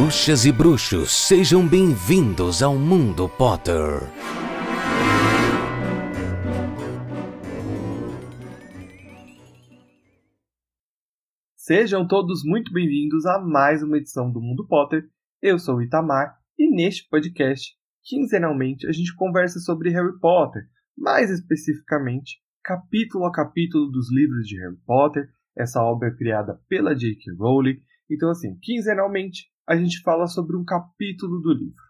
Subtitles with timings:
[0.00, 4.00] Bruxas e bruxos, sejam bem-vindos ao Mundo Potter.
[11.54, 15.06] Sejam todos muito bem-vindos a mais uma edição do Mundo Potter.
[15.42, 20.62] Eu sou o Itamar e neste podcast, quinzenalmente, a gente conversa sobre Harry Potter,
[20.96, 27.34] mais especificamente, capítulo a capítulo dos livros de Harry Potter, essa obra criada pela J.K.
[27.38, 27.82] Rowling.
[28.10, 31.80] Então, assim, quinzenalmente, a gente fala sobre um capítulo do livro.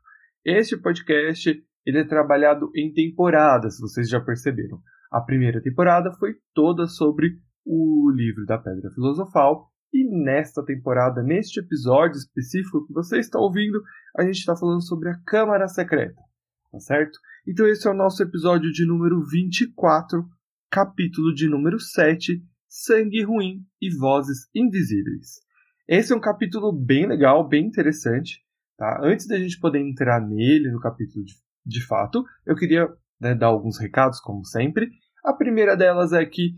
[0.44, 4.82] Este podcast ele é trabalhado em temporadas, vocês já perceberam.
[5.10, 11.58] A primeira temporada foi toda sobre o livro da Pedra Filosofal e nesta temporada, neste
[11.58, 13.82] episódio específico que você está ouvindo,
[14.14, 16.20] a gente está falando sobre a Câmara Secreta,
[16.70, 17.18] tá certo?
[17.48, 20.22] Então esse é o nosso episódio de número 24,
[20.70, 25.40] capítulo de número 7, Sangue Ruim e Vozes Invisíveis.
[25.90, 28.44] Esse é um capítulo bem legal, bem interessante.
[28.78, 29.00] Tá?
[29.02, 31.34] Antes da gente poder entrar nele, no capítulo de,
[31.66, 32.86] de fato, eu queria
[33.20, 34.88] né, dar alguns recados, como sempre.
[35.24, 36.52] A primeira delas é que,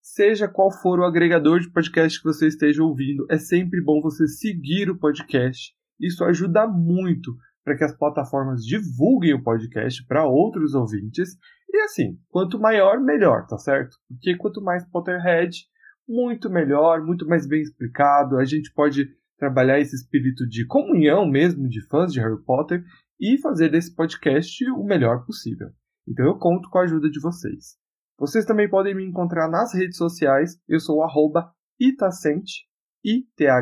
[0.00, 4.28] seja qual for o agregador de podcast que você esteja ouvindo, é sempre bom você
[4.28, 5.74] seguir o podcast.
[6.00, 11.30] Isso ajuda muito para que as plataformas divulguem o podcast para outros ouvintes.
[11.68, 13.96] E assim, quanto maior, melhor, tá certo?
[14.08, 15.66] Porque quanto mais Potterhead,
[16.08, 18.38] muito melhor, muito mais bem explicado.
[18.38, 19.06] A gente pode
[19.36, 22.82] trabalhar esse espírito de comunhão mesmo de fãs de Harry Potter
[23.20, 25.68] e fazer desse podcast o melhor possível.
[26.06, 27.76] Então eu conto com a ajuda de vocês.
[28.18, 30.60] Vocês também podem me encontrar nas redes sociais.
[30.66, 32.66] Eu sou arroba Itacente,
[33.04, 33.60] I-T-H-A-S-A-N-T,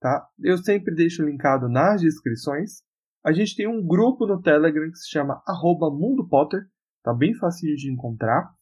[0.00, 0.28] tá?
[0.38, 2.82] Eu sempre deixo linkado nas descrições.
[3.24, 6.60] A gente tem um grupo no Telegram que se chama arroba Mundo Potter,
[7.02, 8.52] tá bem facinho de encontrar.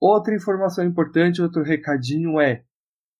[0.00, 2.64] Outra informação importante, outro recadinho é: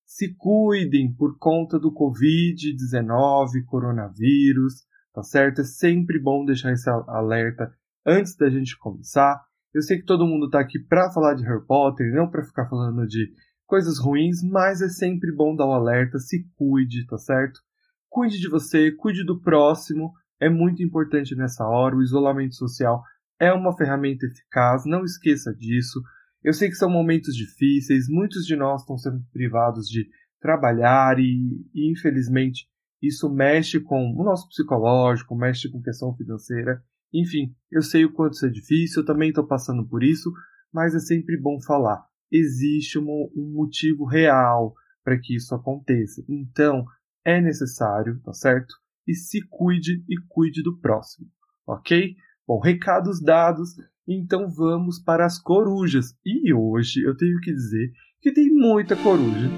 [0.07, 5.61] se cuidem por conta do COVID-19, coronavírus, tá certo?
[5.63, 7.75] É sempre bom deixar esse alerta
[8.07, 9.48] antes da gente começar.
[9.79, 12.69] Eu sei que todo mundo está aqui para falar de Harry Potter, não para ficar
[12.69, 13.33] falando de
[13.65, 17.61] coisas ruins, mas é sempre bom dar o um alerta, se cuide, tá certo?
[18.09, 21.95] Cuide de você, cuide do próximo, é muito importante nessa hora.
[21.95, 23.05] O isolamento social
[23.39, 26.03] é uma ferramenta eficaz, não esqueça disso.
[26.43, 30.09] Eu sei que são momentos difíceis, muitos de nós estão sendo privados de
[30.41, 32.67] trabalhar e, e infelizmente
[33.01, 36.83] isso mexe com o nosso psicológico, mexe com questão financeira.
[37.13, 40.31] Enfim, eu sei o quanto isso é difícil, eu também estou passando por isso,
[40.73, 42.05] mas é sempre bom falar.
[42.31, 46.23] Existe um, um motivo real para que isso aconteça.
[46.29, 46.85] Então,
[47.25, 48.75] é necessário, tá certo?
[49.07, 51.27] E se cuide e cuide do próximo,
[51.67, 52.15] ok?
[52.47, 53.71] Bom, recados dados,
[54.07, 56.15] então vamos para as corujas.
[56.25, 59.51] E hoje eu tenho que dizer que tem muita coruja.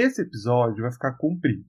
[0.00, 1.64] Esse episódio vai ficar comprido.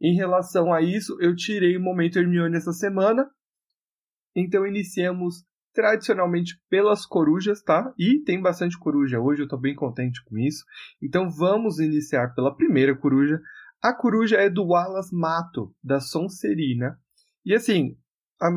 [0.00, 3.28] Em relação a isso, eu tirei o momento Hermione essa semana
[4.34, 7.92] então iniciamos tradicionalmente pelas corujas, tá?
[7.98, 10.64] E tem bastante coruja hoje, eu tô bem contente com isso.
[11.00, 13.40] Então vamos iniciar pela primeira coruja.
[13.82, 16.98] A coruja é do Wallace Mato, da Sonserina.
[17.44, 17.96] E assim,
[18.40, 18.50] a,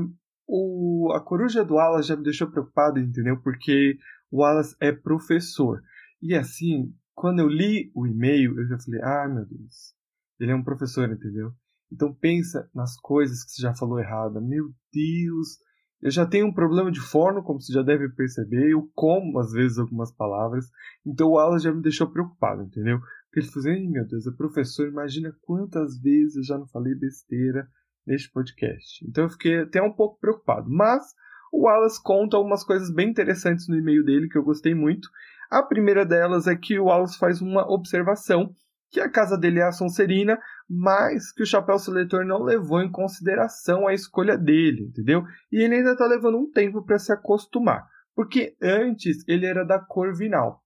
[0.48, 3.40] o, a coruja do Wallace já me deixou preocupado, entendeu?
[3.42, 3.98] Porque
[4.32, 5.82] o Wallace é professor.
[6.22, 9.94] E assim, quando eu li o e-mail, eu já falei, ah, meu Deus,
[10.40, 11.54] ele é um professor, entendeu?
[11.94, 14.42] Então pensa nas coisas que você já falou errada.
[14.42, 15.60] Meu Deus,
[16.02, 18.72] eu já tenho um problema de forno, como você já deve perceber.
[18.72, 20.66] Eu como às vezes algumas palavras.
[21.06, 23.00] Então o Alan já me deixou preocupado, entendeu?
[23.00, 26.96] Porque ele falou assim, meu Deus, é professor, imagina quantas vezes eu já não falei
[26.96, 27.68] besteira
[28.06, 29.06] neste podcast.
[29.08, 30.68] Então eu fiquei até um pouco preocupado.
[30.70, 31.04] Mas
[31.52, 35.08] o Wallace conta algumas coisas bem interessantes no e-mail dele que eu gostei muito.
[35.52, 38.52] A primeira delas é que o Wallace faz uma observação
[38.94, 42.92] que a casa dele é a Sonserina, mas que o chapéu seletor não levou em
[42.92, 45.24] consideração a escolha dele, entendeu?
[45.52, 49.80] E ele ainda está levando um tempo para se acostumar, porque antes ele era da
[49.80, 50.64] Corvinal.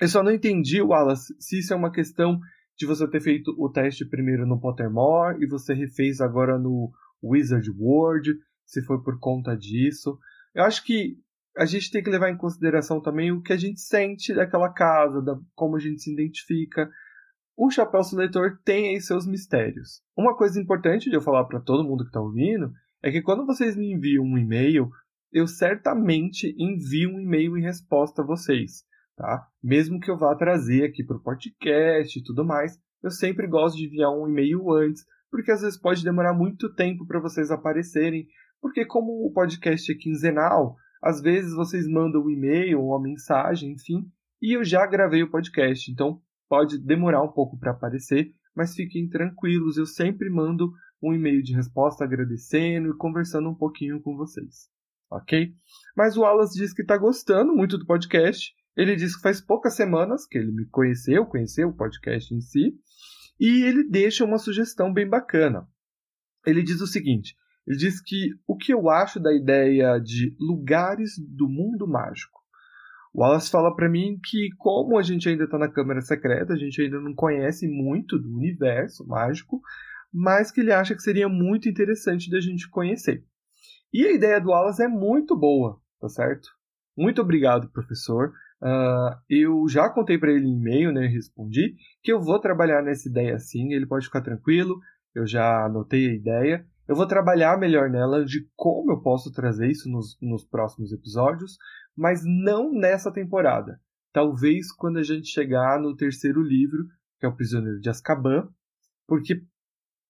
[0.00, 2.40] Eu só não entendi, Wallace, se isso é uma questão
[2.76, 6.90] de você ter feito o teste primeiro no Pottermore e você refez agora no
[7.22, 8.34] Wizard World,
[8.66, 10.18] se foi por conta disso.
[10.52, 11.16] Eu acho que
[11.56, 15.22] a gente tem que levar em consideração também o que a gente sente daquela casa,
[15.22, 16.90] da, como a gente se identifica
[17.62, 20.00] o chapéu seletor tem aí seus mistérios.
[20.16, 22.72] Uma coisa importante de eu falar para todo mundo que está ouvindo
[23.02, 24.88] é que quando vocês me enviam um e-mail,
[25.30, 28.82] eu certamente envio um e-mail em resposta a vocês,
[29.14, 29.46] tá?
[29.62, 33.76] Mesmo que eu vá trazer aqui para o podcast e tudo mais, eu sempre gosto
[33.76, 38.26] de enviar um e-mail antes, porque às vezes pode demorar muito tempo para vocês aparecerem,
[38.58, 43.72] porque como o podcast é quinzenal, às vezes vocês mandam um e-mail ou uma mensagem,
[43.72, 44.10] enfim,
[44.40, 49.08] e eu já gravei o podcast, então pode demorar um pouco para aparecer, mas fiquem
[49.08, 54.68] tranquilos, eu sempre mando um e-mail de resposta agradecendo e conversando um pouquinho com vocês,
[55.08, 55.54] ok?
[55.96, 58.52] Mas o Wallace diz que está gostando muito do podcast.
[58.76, 62.74] Ele diz que faz poucas semanas que ele me conheceu, conheceu o podcast em si,
[63.38, 65.68] e ele deixa uma sugestão bem bacana.
[66.44, 67.36] Ele diz o seguinte:
[67.66, 72.39] ele diz que o que eu acho da ideia de lugares do mundo mágico.
[73.12, 76.56] O Wallace fala para mim que, como a gente ainda está na Câmara Secreta, a
[76.56, 79.60] gente ainda não conhece muito do universo mágico,
[80.12, 83.24] mas que ele acha que seria muito interessante da gente conhecer.
[83.92, 86.48] E a ideia do Wallace é muito boa, tá certo?
[86.96, 88.32] Muito obrigado, professor.
[88.62, 91.06] Uh, eu já contei para ele em e-mail, né?
[91.06, 93.72] Respondi que eu vou trabalhar nessa ideia sim.
[93.72, 94.78] Ele pode ficar tranquilo.
[95.14, 96.66] Eu já anotei a ideia.
[96.90, 101.56] Eu vou trabalhar melhor nela de como eu posso trazer isso nos, nos próximos episódios,
[101.96, 103.80] mas não nessa temporada.
[104.12, 106.84] Talvez quando a gente chegar no terceiro livro,
[107.20, 108.48] que é o Prisioneiro de Azkaban,
[109.06, 109.40] porque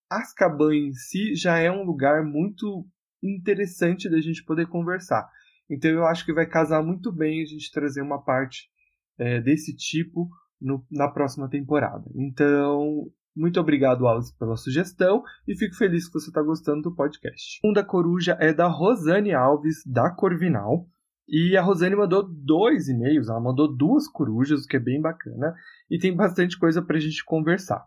[0.09, 2.88] Azkaban em si já é um lugar muito
[3.23, 5.29] interessante da gente poder conversar.
[5.69, 8.71] Então eu acho que vai casar muito bem a gente trazer uma parte
[9.19, 12.11] é, desse tipo no, na próxima temporada.
[12.15, 17.59] Então, muito obrigado, Alice, pela sugestão e fico feliz que você está gostando do podcast.
[17.59, 20.87] A segunda coruja é da Rosane Alves, da Corvinal.
[21.29, 25.55] E a Rosane mandou dois e-mails, ela mandou duas corujas, o que é bem bacana,
[25.88, 27.87] e tem bastante coisa para a gente conversar.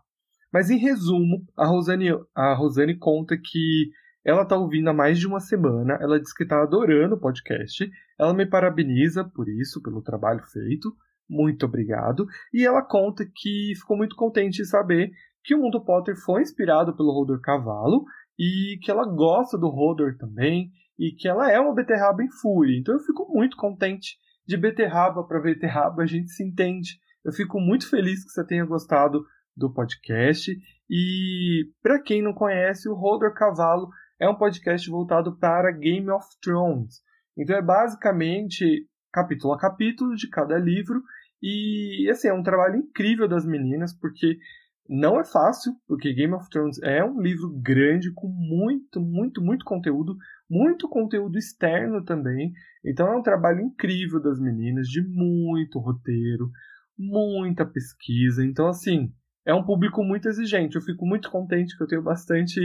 [0.50, 3.90] Mas em resumo, a Rosane, a Rosane conta que
[4.24, 7.90] ela está ouvindo há mais de uma semana, ela diz que está adorando o podcast,
[8.18, 10.96] ela me parabeniza por isso, pelo trabalho feito,
[11.28, 15.10] muito obrigado, e ela conta que ficou muito contente de saber
[15.44, 18.04] que o Mundo Potter foi inspirado pelo Rodor Cavalo
[18.38, 22.78] e que ela gosta do Rodor também e que ela é uma beterraba em fúria.
[22.78, 26.98] Então eu fico muito contente de beterraba para beterraba, a gente se entende.
[27.24, 29.24] Eu fico muito feliz que você tenha gostado
[29.56, 30.50] do podcast.
[30.88, 33.88] E para quem não conhece, o Rodor Cavalo
[34.18, 37.02] é um podcast voltado para Game of Thrones.
[37.36, 41.02] Então é basicamente capítulo a capítulo de cada livro
[41.42, 44.38] e assim, é um trabalho incrível das meninas, porque
[44.88, 49.64] não é fácil, porque Game of Thrones é um livro grande com muito, muito, muito
[49.64, 50.16] conteúdo,
[50.48, 52.52] muito conteúdo externo também.
[52.84, 56.50] Então é um trabalho incrível das meninas, de muito roteiro,
[56.98, 58.44] muita pesquisa.
[58.44, 59.10] Então assim,
[59.46, 60.76] é um público muito exigente.
[60.76, 62.60] Eu fico muito contente que eu tenho bastante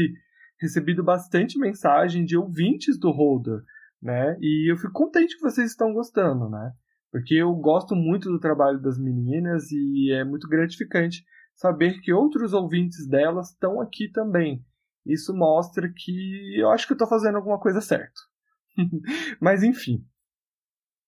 [0.61, 3.61] recebido bastante mensagem de ouvintes do Holder,
[4.01, 4.37] né?
[4.41, 6.73] E eu fico contente que vocês estão gostando, né?
[7.11, 11.23] Porque eu gosto muito do trabalho das meninas e é muito gratificante
[11.59, 14.63] saber que outros ouvintes delas estão aqui também.
[15.05, 18.21] Isso mostra que eu acho que eu estou fazendo alguma coisa certa.
[19.41, 20.05] Mas enfim.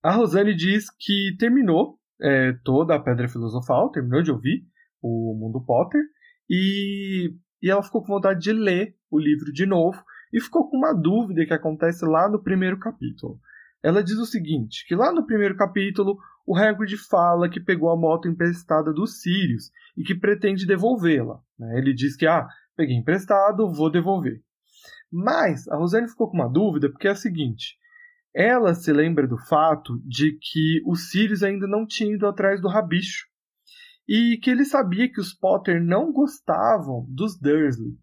[0.03, 4.67] A Rosane diz que terminou é, toda a Pedra Filosofal, terminou de ouvir
[5.01, 6.01] o Mundo Potter,
[6.49, 10.03] e, e ela ficou com vontade de ler o livro de novo
[10.33, 13.39] e ficou com uma dúvida que acontece lá no primeiro capítulo.
[13.81, 16.17] Ela diz o seguinte, que lá no primeiro capítulo
[16.51, 21.39] o Hagrid fala que pegou a moto emprestada dos Sirius e que pretende devolvê-la.
[21.57, 21.77] Né?
[21.77, 24.41] Ele diz que, ah, peguei emprestado, vou devolver.
[25.09, 27.77] Mas a Rosane ficou com uma dúvida porque é a seguinte,
[28.33, 32.67] ela se lembra do fato de que os Sirius ainda não tinham ido atrás do
[32.67, 33.27] rabicho
[34.05, 37.97] e que ele sabia que os Potter não gostavam dos Dursley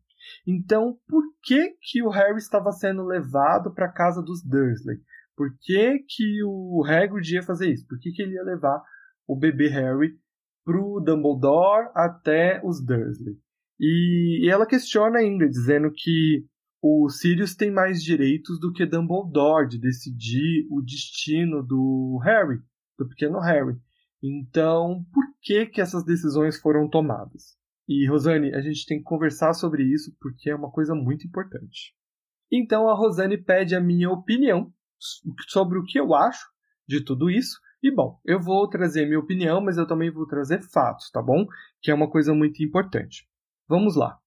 [0.47, 4.99] então, por que que o Harry estava sendo levado para a casa dos Dursley?
[5.39, 7.87] Por que que o Hagrid ia fazer isso?
[7.87, 8.83] Por que que ele ia levar
[9.25, 10.19] o bebê Harry
[10.65, 13.37] pro Dumbledore até os Dursley?
[13.79, 16.45] E, e ela questiona ainda, dizendo que
[16.83, 22.59] o Sirius tem mais direitos do que Dumbledore de decidir o destino do Harry,
[22.99, 23.77] do pequeno Harry.
[24.21, 27.57] Então, por que que essas decisões foram tomadas?
[27.87, 31.95] E, Rosane, a gente tem que conversar sobre isso porque é uma coisa muito importante.
[32.51, 34.73] Então, a Rosane pede a minha opinião
[35.49, 36.47] sobre o que eu acho
[36.87, 37.59] de tudo isso.
[37.83, 41.47] E, bom, eu vou trazer minha opinião, mas eu também vou trazer fatos, tá bom?
[41.81, 43.29] Que é uma coisa muito importante.
[43.69, 44.19] Vamos lá.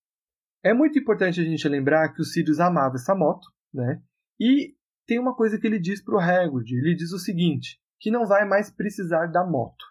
[0.64, 4.02] É muito importante a gente lembrar que o Sirius amava essa moto, né?
[4.40, 4.76] E
[5.06, 6.78] tem uma coisa que ele diz para o Hagrid.
[6.78, 9.86] Ele diz o seguinte, que não vai mais precisar da moto,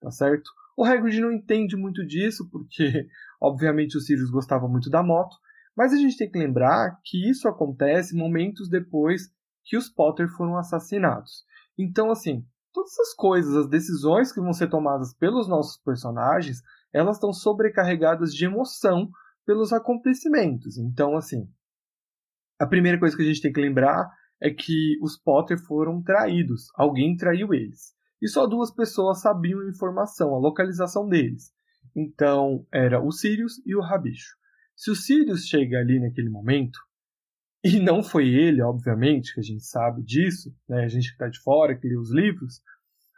[0.00, 0.50] tá certo?
[0.76, 3.08] O Hagrid não entende muito disso, porque,
[3.40, 5.36] obviamente, o Sirius gostava muito da moto,
[5.76, 9.33] mas a gente tem que lembrar que isso acontece momentos depois
[9.64, 11.44] que os Potter foram assassinados.
[11.78, 16.60] Então, assim, todas essas coisas, as decisões que vão ser tomadas pelos nossos personagens,
[16.92, 19.10] elas estão sobrecarregadas de emoção
[19.46, 20.78] pelos acontecimentos.
[20.78, 21.48] Então, assim,
[22.58, 26.68] a primeira coisa que a gente tem que lembrar é que os Potter foram traídos.
[26.74, 27.94] Alguém traiu eles.
[28.20, 31.52] E só duas pessoas sabiam a informação, a localização deles.
[31.94, 34.36] Então, era o Sirius e o Rabicho.
[34.76, 36.78] Se o Sirius chega ali naquele momento,
[37.64, 40.84] e não foi ele, obviamente, que a gente sabe disso, né?
[40.84, 42.60] a gente que está de fora, que lê os livros,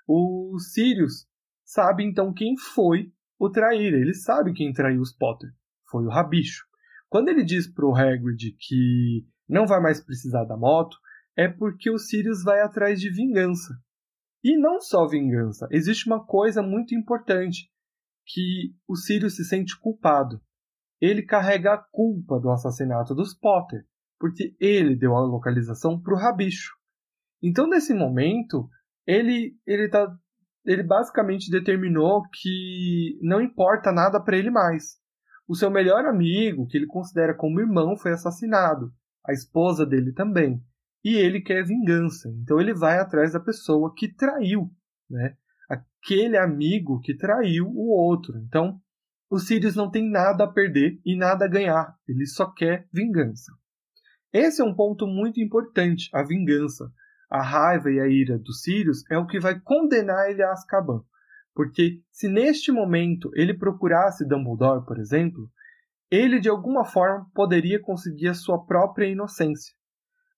[0.07, 1.27] o Sirius
[1.65, 3.97] sabe então quem foi o traíra.
[3.97, 5.51] Ele sabe quem traiu os Potter.
[5.91, 6.65] Foi o Rabicho.
[7.09, 10.97] Quando ele diz pro Hagrid que não vai mais precisar da moto,
[11.37, 13.75] é porque o Sirius vai atrás de vingança.
[14.45, 17.69] E não só vingança, existe uma coisa muito importante,
[18.25, 20.41] que o Sirius se sente culpado.
[21.01, 23.85] Ele carrega a culpa do assassinato dos Potter
[24.19, 26.73] porque ele deu a localização para o rabicho.
[27.43, 28.69] Então, nesse momento,
[29.07, 30.15] ele ele tá
[30.65, 34.97] ele basicamente determinou que não importa nada para ele mais.
[35.49, 38.93] O seu melhor amigo, que ele considera como irmão, foi assassinado.
[39.25, 40.61] A esposa dele também.
[41.05, 42.29] E ele quer vingança.
[42.43, 44.69] Então ele vai atrás da pessoa que traiu,
[45.09, 45.37] né?
[45.69, 48.37] Aquele amigo que traiu o outro.
[48.39, 48.81] Então,
[49.31, 51.97] o Sirius não tem nada a perder e nada a ganhar.
[52.09, 53.53] Ele só quer vingança.
[54.33, 56.91] Esse é um ponto muito importante, a vingança.
[57.31, 61.03] A raiva e a ira dos Sirius é o que vai condenar ele a Azkaban.
[61.55, 65.51] Porque se neste momento ele procurasse Dumbledore, por exemplo,
[66.11, 69.75] ele de alguma forma poderia conseguir a sua própria inocência.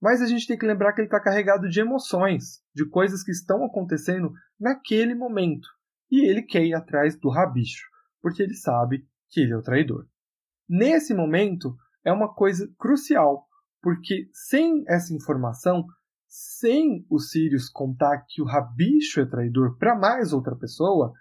[0.01, 3.33] Mas a gente tem que lembrar que ele está carregado de emoções, de coisas que
[3.33, 5.69] estão acontecendo naquele momento.
[6.11, 7.85] E ele quer ir atrás do rabicho,
[8.23, 10.07] porque ele sabe que ele é o traidor.
[10.69, 13.48] Nesse momento, é uma coisa crucial,
[13.83, 15.85] porque sem essa informação,
[16.27, 21.13] sem o Sirius contar que o Rabicho é traidor para mais outra pessoa,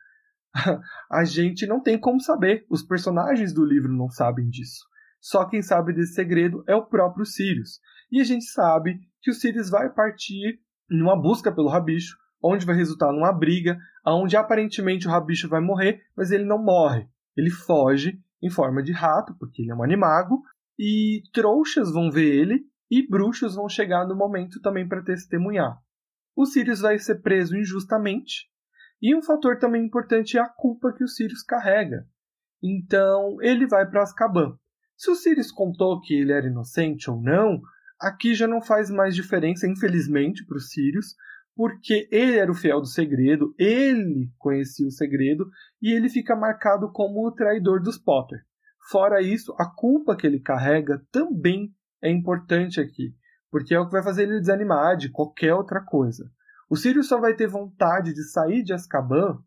[1.11, 2.65] a gente não tem como saber.
[2.69, 4.85] Os personagens do livro não sabem disso.
[5.19, 7.79] Só quem sabe desse segredo é o próprio Sirius.
[8.11, 10.59] E a gente sabe que o Sirius vai partir
[10.89, 16.01] numa busca pelo Rabicho, onde vai resultar numa briga, onde aparentemente o Rabicho vai morrer,
[16.15, 17.07] mas ele não morre.
[17.35, 20.41] Ele foge em forma de rato, porque ele é um animago,
[20.77, 25.77] e trouxas vão ver ele e bruxos vão chegar no momento também para testemunhar.
[26.35, 28.47] O Sirius vai ser preso injustamente
[29.01, 32.07] e um fator também importante é a culpa que o Sirius carrega.
[32.61, 34.57] Então ele vai para Azkaban.
[34.95, 37.61] Se o Sirius contou que ele era inocente ou não,
[37.99, 41.15] aqui já não faz mais diferença, infelizmente, para o Sirius,
[41.55, 45.49] porque ele era o fiel do segredo, ele conhecia o segredo
[45.81, 48.39] e ele fica marcado como o traidor dos Potter.
[48.89, 53.13] Fora isso, a culpa que ele carrega também é importante aqui,
[53.51, 56.31] porque é o que vai fazer ele desanimar de qualquer outra coisa.
[56.69, 59.39] O Sirius só vai ter vontade de sair de Azkaban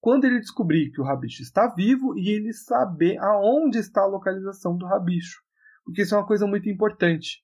[0.00, 4.76] quando ele descobrir que o Rabicho está vivo e ele saber aonde está a localização
[4.76, 5.40] do Rabicho,
[5.82, 7.42] porque isso é uma coisa muito importante.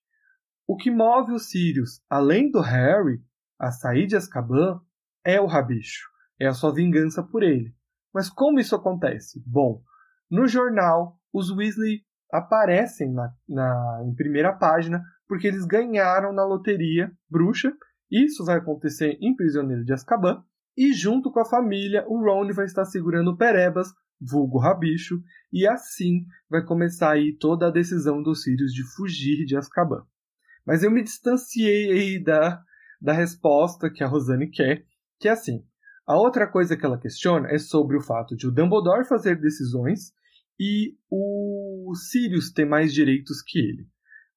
[0.66, 3.22] O que move o Sirius, além do Harry,
[3.58, 4.80] a sair de Azkaban
[5.24, 7.74] é o Rabicho, é a sua vingança por ele.
[8.12, 9.42] Mas como isso acontece?
[9.46, 9.82] Bom,
[10.30, 17.10] no jornal os Weasley aparecem na, na, em primeira página porque eles ganharam na loteria
[17.28, 17.72] bruxa.
[18.10, 20.42] Isso vai acontecer em Prisioneiro de Azkaban.
[20.76, 23.88] E junto com a família, o Ron vai estar segurando Perebas,
[24.20, 25.20] vulgo Rabicho,
[25.52, 30.04] e assim vai começar aí toda a decisão dos Sirius de fugir de Azkaban.
[30.66, 32.62] Mas eu me distanciei aí da,
[33.00, 34.84] da resposta que a Rosane quer,
[35.18, 35.64] que é assim.
[36.06, 40.12] A outra coisa que ela questiona é sobre o fato de o Dumbledore fazer decisões
[40.60, 43.88] e o Sirius ter mais direitos que ele.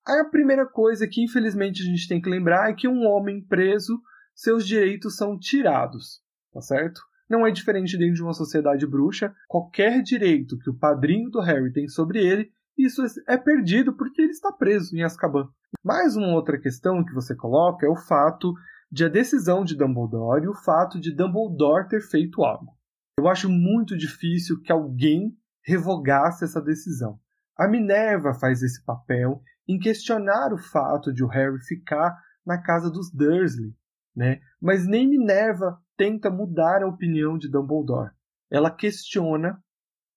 [0.05, 4.01] A primeira coisa que infelizmente a gente tem que lembrar é que um homem preso,
[4.33, 6.21] seus direitos são tirados,
[6.53, 7.01] tá certo?
[7.29, 9.33] Não é diferente dentro de uma sociedade bruxa.
[9.49, 14.31] Qualquer direito que o padrinho do Harry tem sobre ele, isso é perdido porque ele
[14.31, 15.49] está preso em Azkaban.
[15.83, 18.53] Mais uma outra questão que você coloca é o fato
[18.89, 22.77] de a decisão de Dumbledore e o fato de Dumbledore ter feito algo.
[23.17, 27.19] Eu acho muito difícil que alguém revogasse essa decisão.
[27.57, 32.89] A Minerva faz esse papel em questionar o fato de o Harry ficar na casa
[32.89, 33.73] dos Dursley,
[34.15, 34.41] né?
[34.61, 38.11] Mas nem Minerva tenta mudar a opinião de Dumbledore.
[38.49, 39.63] Ela questiona,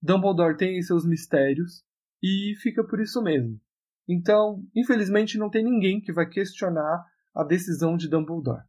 [0.03, 1.85] Dumbledore tem seus mistérios
[2.23, 3.61] e fica por isso mesmo.
[4.09, 8.63] Então, infelizmente, não tem ninguém que vai questionar a decisão de Dumbledore.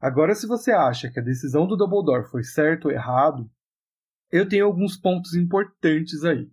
[0.00, 3.50] Agora, se você acha que a decisão do Dumbledore foi certo ou errado,
[4.30, 6.48] eu tenho alguns pontos importantes aí.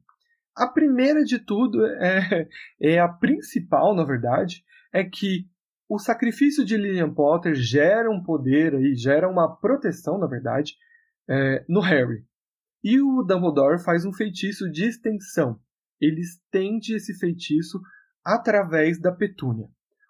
[0.55, 2.47] A primeira de tudo é,
[2.79, 4.63] é a principal, na verdade,
[4.93, 5.47] é que
[5.89, 10.75] o sacrifício de Lillian Potter gera um poder aí, gera uma proteção, na verdade,
[11.29, 12.25] é, no Harry.
[12.83, 15.59] E o Dumbledore faz um feitiço de extensão.
[15.99, 17.79] Ele estende esse feitiço
[18.23, 19.67] através da petúnia.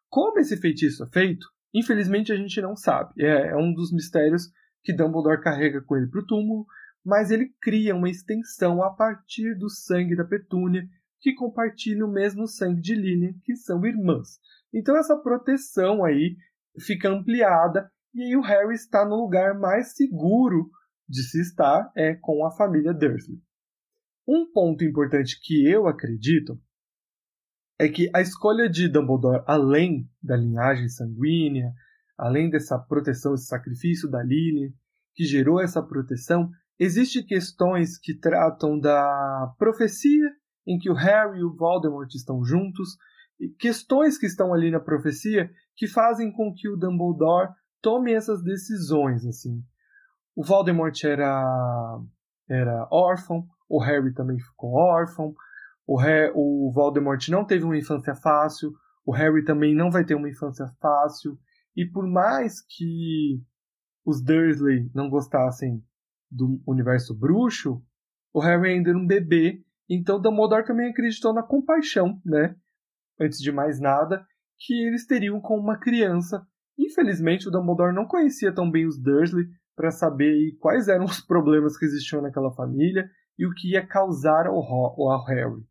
[0.09, 3.13] Como esse feitiço é feito, infelizmente a gente não sabe.
[3.17, 4.51] É, é um dos mistérios
[4.83, 6.65] que Dumbledore carrega com ele para o túmulo,
[7.05, 10.87] mas ele cria uma extensão a partir do sangue da petúnia,
[11.19, 14.39] que compartilha o mesmo sangue de Lilian, que são irmãs.
[14.73, 16.37] Então essa proteção aí
[16.79, 20.69] fica ampliada e aí o Harry está no lugar mais seguro
[21.07, 23.41] de se estar é com a família Dursley.
[24.27, 26.59] Um ponto importante que eu acredito
[27.79, 31.73] é que a escolha de Dumbledore, além da linhagem sanguínea,
[32.17, 34.73] além dessa proteção, esse sacrifício da Lily,
[35.15, 36.49] que gerou essa proteção,
[36.83, 40.27] existem questões que tratam da profecia
[40.65, 42.97] em que o Harry e o Voldemort estão juntos,
[43.59, 47.49] questões que estão ali na profecia que fazem com que o Dumbledore
[47.83, 49.63] tome essas decisões assim.
[50.35, 51.99] O Voldemort era
[52.49, 55.35] era órfão, o Harry também ficou órfão,
[55.85, 58.73] o, Harry, o Voldemort não teve uma infância fácil,
[59.05, 61.37] o Harry também não vai ter uma infância fácil,
[61.75, 63.39] e por mais que
[64.03, 65.83] os Dursley não gostassem
[66.31, 67.83] do universo bruxo,
[68.33, 72.55] o Harry ainda era um bebê, então Dumbledore também acreditou na compaixão, né?
[73.19, 74.25] Antes de mais nada,
[74.57, 76.45] que eles teriam com uma criança.
[76.79, 79.45] Infelizmente, o Dumbledore não conhecia tão bem os Dursley
[79.75, 84.47] para saber quais eram os problemas que existiam naquela família e o que ia causar
[84.47, 85.63] ao, ao Harry.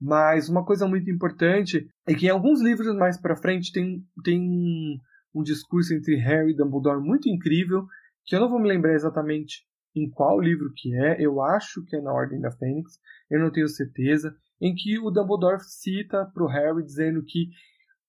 [0.00, 4.40] Mas uma coisa muito importante é que em alguns livros mais para frente tem, tem
[4.40, 4.98] um,
[5.34, 7.84] um discurso entre Harry e Dumbledore muito incrível,
[8.24, 11.96] que eu não vou me lembrar exatamente em qual livro que é, eu acho que
[11.96, 12.98] é na Ordem da Fênix,
[13.30, 17.48] eu não tenho certeza, em que o Dumbledore cita para o Harry dizendo que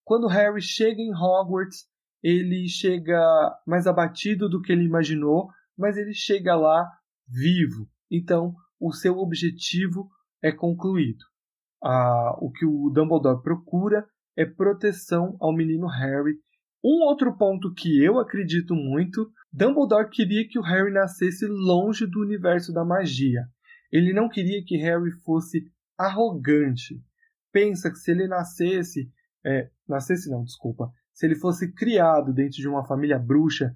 [0.03, 1.85] quando Harry chega em Hogwarts,
[2.21, 3.21] ele chega
[3.65, 6.89] mais abatido do que ele imaginou, mas ele chega lá
[7.27, 7.87] vivo.
[8.11, 10.09] Então, o seu objetivo
[10.41, 11.23] é concluído
[11.81, 16.35] a, o que o Dumbledore procura é proteção ao menino Harry.
[16.83, 22.21] Um outro ponto que eu acredito muito, Dumbledore queria que o Harry nascesse longe do
[22.21, 23.45] universo da magia.
[23.91, 27.01] Ele não queria que Harry fosse arrogante.
[27.51, 29.11] Pensa que se ele nascesse,
[29.45, 33.73] é, nascesse não, desculpa, se ele fosse criado dentro de uma família bruxa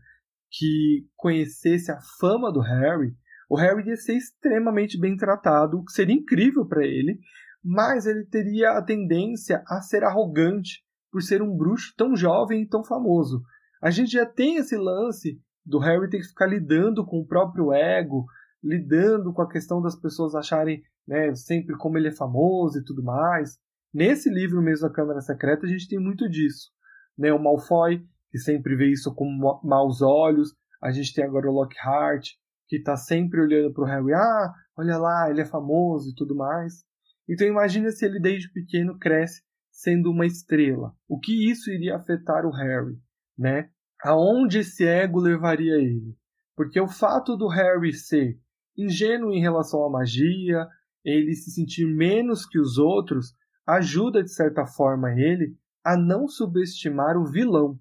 [0.50, 3.14] que conhecesse a fama do Harry,
[3.50, 7.20] o Harry ia ser extremamente bem tratado, o que seria incrível para ele,
[7.62, 10.83] mas ele teria a tendência a ser arrogante
[11.14, 13.44] por ser um bruxo tão jovem e tão famoso.
[13.80, 17.72] A gente já tem esse lance do Harry ter que ficar lidando com o próprio
[17.72, 18.26] ego,
[18.64, 23.04] lidando com a questão das pessoas acharem né, sempre como ele é famoso e tudo
[23.04, 23.60] mais.
[23.94, 26.72] Nesse livro mesmo, A Câmara Secreta, a gente tem muito disso.
[27.16, 29.30] Né, o Malfoy, que sempre vê isso com
[29.64, 30.56] maus olhos.
[30.82, 32.30] A gente tem agora o Lockhart,
[32.68, 34.14] que está sempre olhando para o Harry.
[34.16, 36.84] Ah, olha lá, ele é famoso e tudo mais.
[37.30, 39.44] Então imagina se ele desde pequeno cresce
[39.74, 40.96] sendo uma estrela.
[41.08, 42.96] O que isso iria afetar o Harry,
[43.38, 43.70] né?
[44.02, 46.16] Aonde esse ego levaria ele?
[46.56, 48.40] Porque o fato do Harry ser
[48.78, 50.68] ingênuo em relação à magia,
[51.04, 53.34] ele se sentir menos que os outros,
[53.66, 57.80] ajuda de certa forma ele a não subestimar o vilão.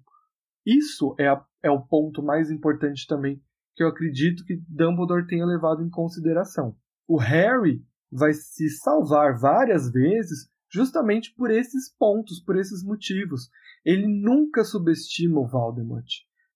[0.65, 3.41] Isso é, a, é o ponto mais importante também
[3.75, 6.75] que eu acredito que Dumbledore tenha levado em consideração.
[7.07, 13.49] O Harry vai se salvar várias vezes justamente por esses pontos, por esses motivos.
[13.85, 16.07] Ele nunca subestima o Voldemort.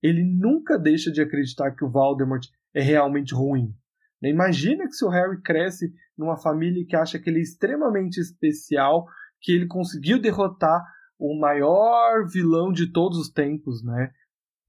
[0.02, 3.74] Ele nunca deixa de acreditar que o Voldemort é realmente ruim.
[4.22, 9.06] Imagina que se o Harry cresce numa família que acha que ele é extremamente especial,
[9.40, 10.84] que ele conseguiu derrotar
[11.20, 14.12] o maior vilão de todos os tempos, né?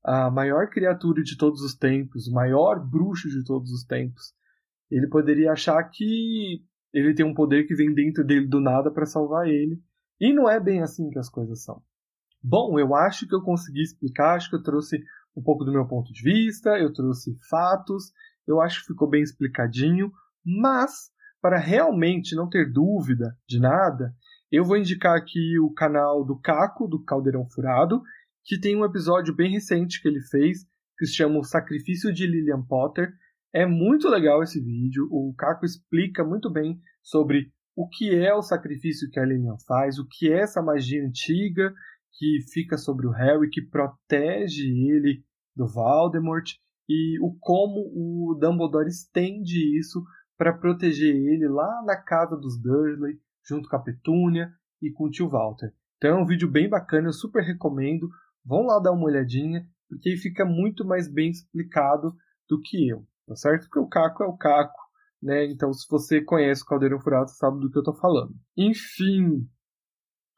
[0.04, 4.34] A maior criatura de todos os tempos, o maior bruxo de todos os tempos.
[4.90, 9.07] Ele poderia achar que ele tem um poder que vem dentro dele do nada para
[9.07, 9.81] salvar ele.
[10.20, 11.83] E não é bem assim que as coisas são.
[12.42, 15.03] Bom, eu acho que eu consegui explicar, acho que eu trouxe
[15.37, 18.12] um pouco do meu ponto de vista, eu trouxe fatos,
[18.46, 20.11] eu acho que ficou bem explicadinho,
[20.44, 24.14] mas para realmente não ter dúvida de nada,
[24.51, 28.03] eu vou indicar aqui o canal do Caco, do Caldeirão Furado,
[28.44, 30.64] que tem um episódio bem recente que ele fez,
[30.96, 33.12] que se chama O Sacrifício de Lillian Potter,
[33.52, 35.08] é muito legal esse vídeo.
[35.11, 39.98] O Caco explica muito bem sobre o que é o sacrifício que a Lilian faz,
[39.98, 41.72] o que é essa magia antiga
[42.12, 45.22] que fica sobre o Harry, que protege ele
[45.54, 46.50] do Voldemort
[46.88, 50.02] e o como o Dumbledore estende isso
[50.37, 54.50] para proteger ele lá na casa dos Dursley, junto com a Petúnia
[54.82, 55.72] e com o tio Walter.
[55.96, 58.08] Então é um vídeo bem bacana, eu super recomendo.
[58.44, 62.14] vão lá dar uma olhadinha, porque aí fica muito mais bem explicado
[62.48, 63.64] do que eu, tá certo?
[63.64, 64.78] Porque o Caco é o Caco,
[65.22, 65.44] né?
[65.46, 68.34] Então, se você conhece o Caldeirão Furado, sabe do que eu tô falando.
[68.56, 69.46] Enfim,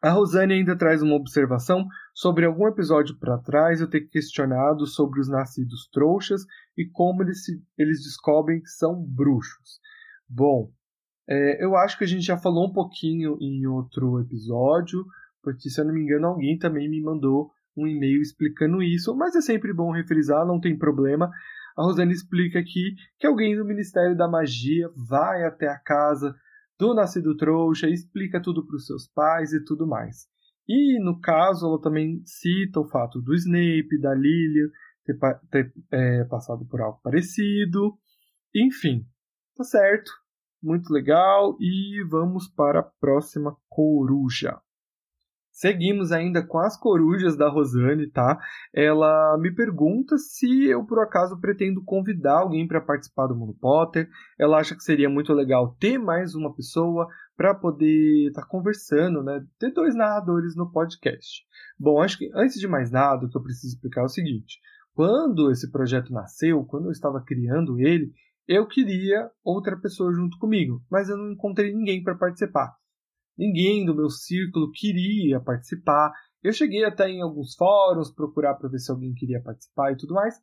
[0.03, 5.21] a Rosane ainda traz uma observação sobre algum episódio para trás eu ter questionado sobre
[5.21, 6.43] os nascidos trouxas
[6.77, 9.79] e como eles, se, eles descobrem que são bruxos.
[10.27, 10.73] Bom,
[11.29, 15.05] é, eu acho que a gente já falou um pouquinho em outro episódio,
[15.43, 19.37] porque se eu não me engano alguém também me mandou um e-mail explicando isso, mas
[19.37, 21.31] é sempre bom refrisar, não tem problema.
[21.81, 26.37] A Rosane explica aqui que alguém do Ministério da Magia vai até a casa
[26.79, 30.29] do Nascido Trouxa, explica tudo para os seus pais e tudo mais.
[30.69, 34.69] E no caso, ela também cita o fato do Snape, da Lilian
[35.07, 35.19] ter,
[35.51, 37.97] ter é, passado por algo parecido.
[38.55, 39.07] Enfim,
[39.57, 40.13] tá certo,
[40.63, 41.57] muito legal.
[41.59, 44.61] E vamos para a próxima coruja.
[45.61, 48.39] Seguimos ainda com as corujas da Rosane, tá?
[48.73, 54.09] Ela me pergunta se eu por acaso pretendo convidar alguém para participar do Mundo Potter.
[54.39, 59.23] Ela acha que seria muito legal ter mais uma pessoa para poder estar tá conversando,
[59.23, 59.45] né?
[59.59, 61.45] Ter dois narradores no podcast.
[61.79, 64.59] Bom, acho que antes de mais nada, o que eu preciso explicar é o seguinte:
[64.95, 68.15] quando esse projeto nasceu, quando eu estava criando ele,
[68.49, 72.81] eu queria outra pessoa junto comigo, mas eu não encontrei ninguém para participar.
[73.41, 76.13] Ninguém do meu círculo queria participar.
[76.43, 80.13] Eu cheguei até em alguns fóruns procurar para ver se alguém queria participar e tudo
[80.13, 80.35] mais.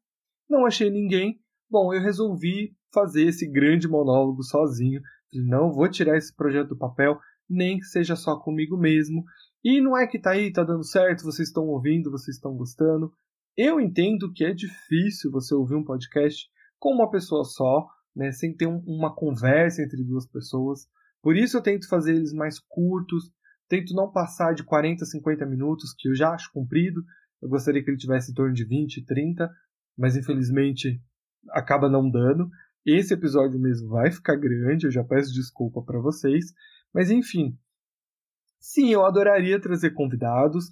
[0.49, 1.39] Não achei ninguém.
[1.69, 4.99] Bom, eu resolvi fazer esse grande monólogo sozinho.
[5.31, 9.23] Não vou tirar esse projeto do papel, nem que seja só comigo mesmo.
[9.63, 13.13] E não é que tá aí, tá dando certo, vocês estão ouvindo, vocês estão gostando.
[13.55, 18.55] Eu entendo que é difícil você ouvir um podcast com uma pessoa só, né, sem
[18.55, 20.87] ter um, uma conversa entre duas pessoas.
[21.27, 23.29] Por isso eu tento fazer eles mais curtos,
[23.67, 27.03] tento não passar de 40, 50 minutos, que eu já acho comprido.
[27.41, 29.51] Eu gostaria que ele tivesse em torno de 20, 30,
[29.97, 31.01] mas infelizmente
[31.49, 32.49] acaba não dando.
[32.85, 36.45] Esse episódio mesmo vai ficar grande, eu já peço desculpa para vocês,
[36.93, 37.59] mas enfim.
[38.57, 40.69] Sim, eu adoraria trazer convidados.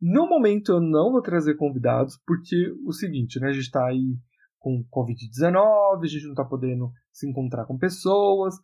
[0.00, 4.16] No momento eu não vou trazer convidados, porque o seguinte, né, a gente está aí
[4.60, 8.54] com Covid-19, a gente não está podendo se encontrar com pessoas,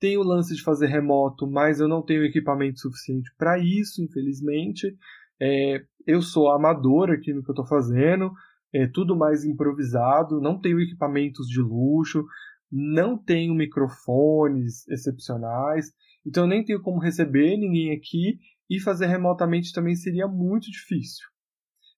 [0.00, 4.96] tem o lance de fazer remoto, mas eu não tenho equipamento suficiente para isso, infelizmente.
[5.38, 8.32] É, eu sou amador aqui no que eu estou fazendo,
[8.72, 12.24] é tudo mais improvisado, não tenho equipamentos de luxo,
[12.72, 15.92] não tenho microfones excepcionais,
[16.24, 18.38] então nem tenho como receber ninguém aqui
[18.70, 21.26] e fazer remotamente também seria muito difícil.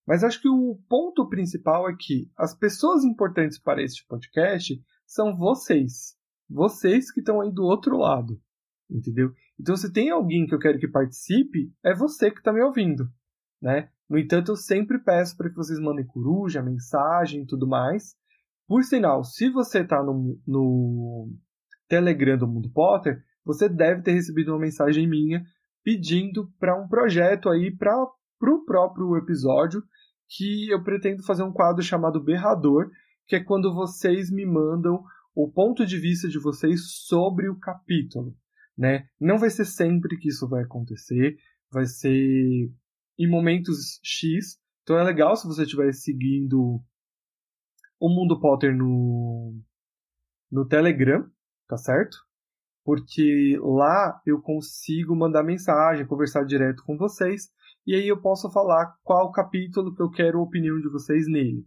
[0.06, 5.36] Mas acho que o ponto principal é que as pessoas importantes para este podcast são
[5.36, 6.16] vocês
[6.52, 8.40] vocês que estão aí do outro lado,
[8.90, 9.32] entendeu?
[9.58, 13.08] Então, se tem alguém que eu quero que participe, é você que está me ouvindo,
[13.60, 13.88] né?
[14.08, 18.14] No entanto, eu sempre peço para que vocês mandem coruja, mensagem e tudo mais.
[18.68, 21.32] Por sinal, se você está no, no
[21.88, 25.42] Telegram do Mundo Potter, você deve ter recebido uma mensagem minha
[25.82, 29.82] pedindo para um projeto aí para o próprio episódio
[30.28, 32.90] que eu pretendo fazer um quadro chamado Berrador,
[33.26, 35.02] que é quando vocês me mandam
[35.34, 38.36] o ponto de vista de vocês sobre o capítulo,
[38.76, 39.06] né?
[39.20, 41.36] Não vai ser sempre que isso vai acontecer,
[41.70, 42.70] vai ser
[43.18, 44.58] em momentos X.
[44.82, 46.82] Então é legal se você estiver seguindo
[47.98, 49.58] o Mundo Potter no
[50.50, 51.26] no Telegram,
[51.66, 52.18] tá certo?
[52.84, 57.48] Porque lá eu consigo mandar mensagem, conversar direto com vocês,
[57.86, 61.64] e aí eu posso falar qual capítulo que eu quero a opinião de vocês nele,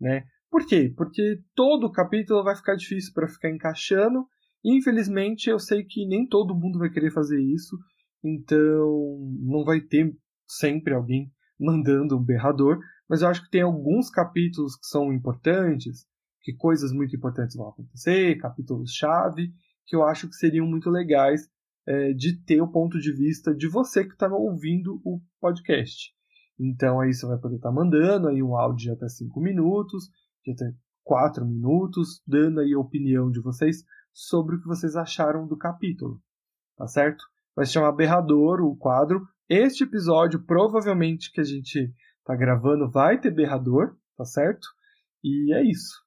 [0.00, 0.24] né?
[0.52, 0.92] Por quê?
[0.94, 4.26] Porque todo capítulo vai ficar difícil para ficar encaixando.
[4.62, 7.74] E, infelizmente, eu sei que nem todo mundo vai querer fazer isso.
[8.22, 10.14] Então, não vai ter
[10.46, 12.78] sempre alguém mandando um berrador.
[13.08, 16.06] Mas eu acho que tem alguns capítulos que são importantes,
[16.42, 19.50] que coisas muito importantes vão acontecer, capítulos-chave,
[19.86, 21.48] que eu acho que seriam muito legais
[21.86, 26.12] é, de ter o ponto de vista de você que está ouvindo o podcast.
[26.60, 30.10] Então aí você vai poder estar tá mandando aí um áudio de até 5 minutos,
[30.44, 35.46] de até quatro minutos, dando aí a opinião de vocês sobre o que vocês acharam
[35.46, 36.20] do capítulo,
[36.76, 37.24] tá certo?
[37.54, 39.26] Vai se chamar Berrador o quadro.
[39.48, 41.92] Este episódio, provavelmente que a gente
[42.24, 44.66] tá gravando, vai ter Berrador, tá certo?
[45.22, 46.00] E é isso.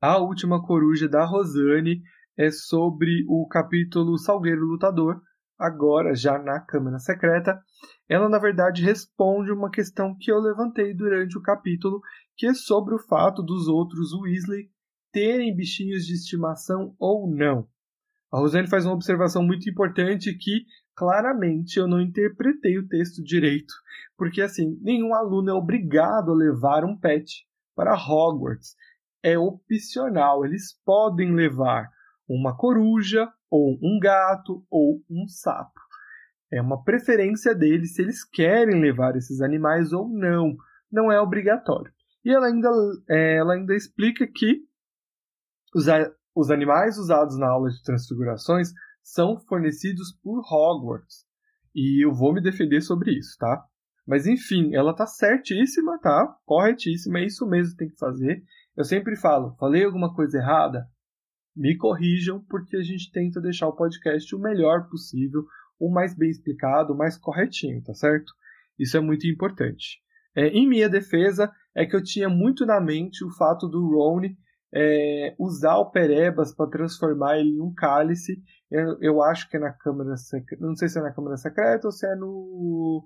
[0.00, 2.02] A última coruja da Rosane
[2.36, 5.20] é sobre o capítulo Salgueiro Lutador,
[5.58, 7.60] agora já na Câmara Secreta.
[8.08, 12.00] Ela, na verdade, responde uma questão que eu levantei durante o capítulo
[12.36, 14.70] que sobre o fato dos outros Weasley
[15.12, 17.68] terem bichinhos de estimação ou não.
[18.32, 20.64] A Rosane faz uma observação muito importante que
[20.96, 23.74] claramente eu não interpretei o texto direito,
[24.16, 28.74] porque assim, nenhum aluno é obrigado a levar um pet para Hogwarts.
[29.22, 31.88] É opcional, eles podem levar
[32.28, 35.78] uma coruja, ou um gato, ou um sapo.
[36.50, 40.56] É uma preferência deles se eles querem levar esses animais ou não.
[40.90, 41.92] Não é obrigatório.
[42.24, 42.70] E ela ainda,
[43.08, 44.62] é, ela ainda explica que
[45.74, 45.86] os,
[46.34, 48.68] os animais usados na aula de transfigurações
[49.02, 51.26] são fornecidos por Hogwarts.
[51.74, 53.64] E eu vou me defender sobre isso, tá?
[54.06, 56.26] Mas enfim, ela tá certíssima, tá?
[56.44, 58.42] Corretíssima, é isso mesmo que tem que fazer.
[58.76, 60.86] Eu sempre falo, falei alguma coisa errada?
[61.54, 65.44] Me corrijam, porque a gente tenta deixar o podcast o melhor possível,
[65.78, 68.32] o mais bem explicado, o mais corretinho, tá certo?
[68.78, 70.00] Isso é muito importante.
[70.34, 74.22] É, em minha defesa, é que eu tinha muito na mente o fato do Ron
[74.74, 78.42] é, usar o Perebas para transformar ele em um cálice.
[78.70, 80.64] Eu, eu, acho que é na Câmara Secreta.
[80.64, 83.04] Não sei se é na Câmara Secreta ou se é no,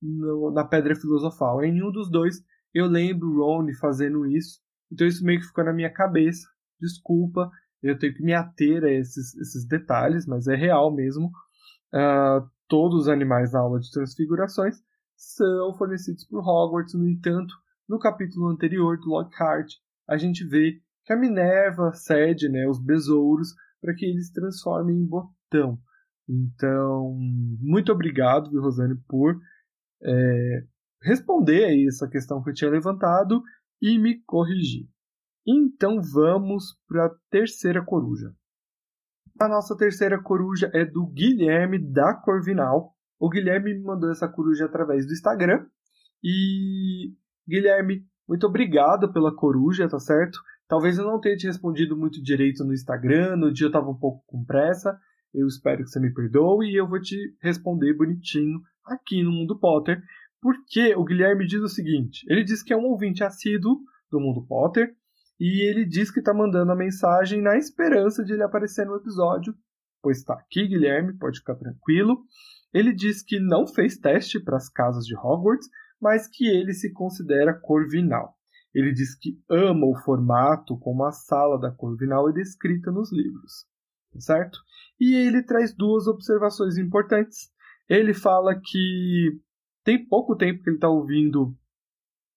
[0.00, 1.64] no, na Pedra Filosofal.
[1.64, 2.36] Em nenhum dos dois
[2.72, 4.60] eu lembro o Ron fazendo isso.
[4.92, 6.46] Então isso meio que ficou na minha cabeça.
[6.80, 7.50] Desculpa,
[7.82, 11.30] eu tenho que me ater a esses, esses detalhes, mas é real mesmo.
[11.92, 14.76] Uh, todos os animais na aula de transfigurações
[15.20, 16.94] são fornecidos por Hogwarts.
[16.94, 17.54] No entanto,
[17.86, 19.70] no capítulo anterior do Lockhart,
[20.08, 25.06] a gente vê que a Minerva cede né, os besouros para que eles transformem em
[25.06, 25.78] botão.
[26.26, 27.16] Então,
[27.60, 29.38] muito obrigado, Rosane, por
[30.02, 30.64] é,
[31.02, 33.42] responder a essa questão que eu tinha levantado
[33.82, 34.88] e me corrigir.
[35.46, 38.32] Então vamos para a terceira coruja.
[39.38, 42.94] A nossa terceira coruja é do Guilherme da Corvinal.
[43.20, 45.66] O Guilherme me mandou essa coruja através do Instagram.
[46.24, 47.12] E
[47.46, 50.38] Guilherme, muito obrigado pela coruja, tá certo?
[50.66, 53.98] Talvez eu não tenha te respondido muito direito no Instagram, no dia eu estava um
[53.98, 54.98] pouco com pressa.
[55.34, 59.58] Eu espero que você me perdoe e eu vou te responder bonitinho aqui no Mundo
[59.58, 60.02] Potter.
[60.40, 63.80] Porque o Guilherme diz o seguinte: ele diz que é um ouvinte assíduo
[64.10, 64.94] do Mundo Potter
[65.38, 69.54] e ele diz que está mandando a mensagem na esperança de ele aparecer no episódio.
[70.02, 72.24] Pois está aqui, Guilherme, pode ficar tranquilo.
[72.72, 75.68] Ele diz que não fez teste para as casas de Hogwarts,
[76.00, 78.36] mas que ele se considera corvinal.
[78.72, 83.66] Ele diz que ama o formato como a sala da Corvinal é descrita nos livros,
[84.18, 84.60] certo?
[84.98, 87.50] E ele traz duas observações importantes.
[87.88, 89.40] Ele fala que
[89.82, 91.52] tem pouco tempo que ele está ouvindo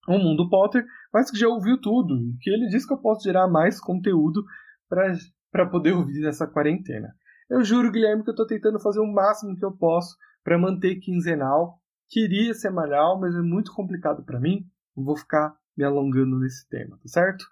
[0.08, 3.24] o Mundo Potter, mas que já ouviu tudo, e que ele diz que eu posso
[3.24, 4.43] gerar mais conteúdo
[4.89, 7.13] para poder ouvir nessa quarentena.
[7.49, 10.95] Eu juro, Guilherme, que eu estou tentando fazer o máximo que eu posso para manter
[10.95, 11.79] quinzenal.
[12.10, 14.65] Queria semanal, mas é muito complicado para mim.
[14.95, 17.45] Não vou ficar me alongando nesse tema, tá certo?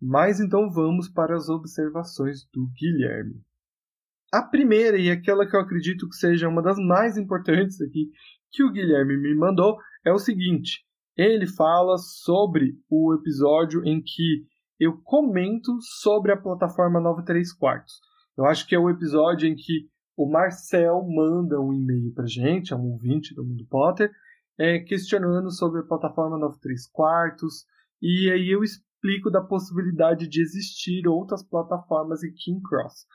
[0.00, 3.40] Mas então vamos para as observações do Guilherme.
[4.32, 8.10] A primeira, e aquela que eu acredito que seja uma das mais importantes aqui,
[8.50, 10.84] que o Guilherme me mandou, é o seguinte:
[11.16, 14.46] ele fala sobre o episódio em que
[14.80, 18.00] eu comento sobre a plataforma 93 quartos.
[18.36, 22.72] Eu acho que é o episódio em que o Marcel manda um e-mail pra gente,
[22.72, 24.10] é um ouvinte do Mundo Potter,
[24.58, 27.64] é, questionando sobre a plataforma 93 quartos,
[28.00, 33.06] e aí eu explico da possibilidade de existir outras plataformas em King Cross.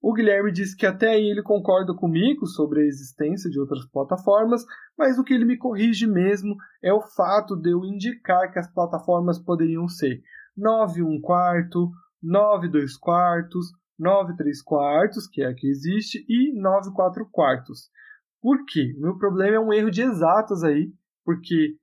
[0.00, 4.64] O Guilherme disse que até aí ele concorda comigo sobre a existência de outras plataformas,
[4.96, 8.72] mas o que ele me corrige mesmo é o fato de eu indicar que as
[8.72, 10.22] plataformas poderiam ser
[10.56, 11.90] 9 1 quarto,
[12.22, 17.90] 9 2 quartos, 9 3 quartos, que é a que existe, e 9 4 quartos.
[18.40, 18.94] Por quê?
[18.98, 20.92] O meu problema é um erro de exatas aí,
[21.24, 21.76] porque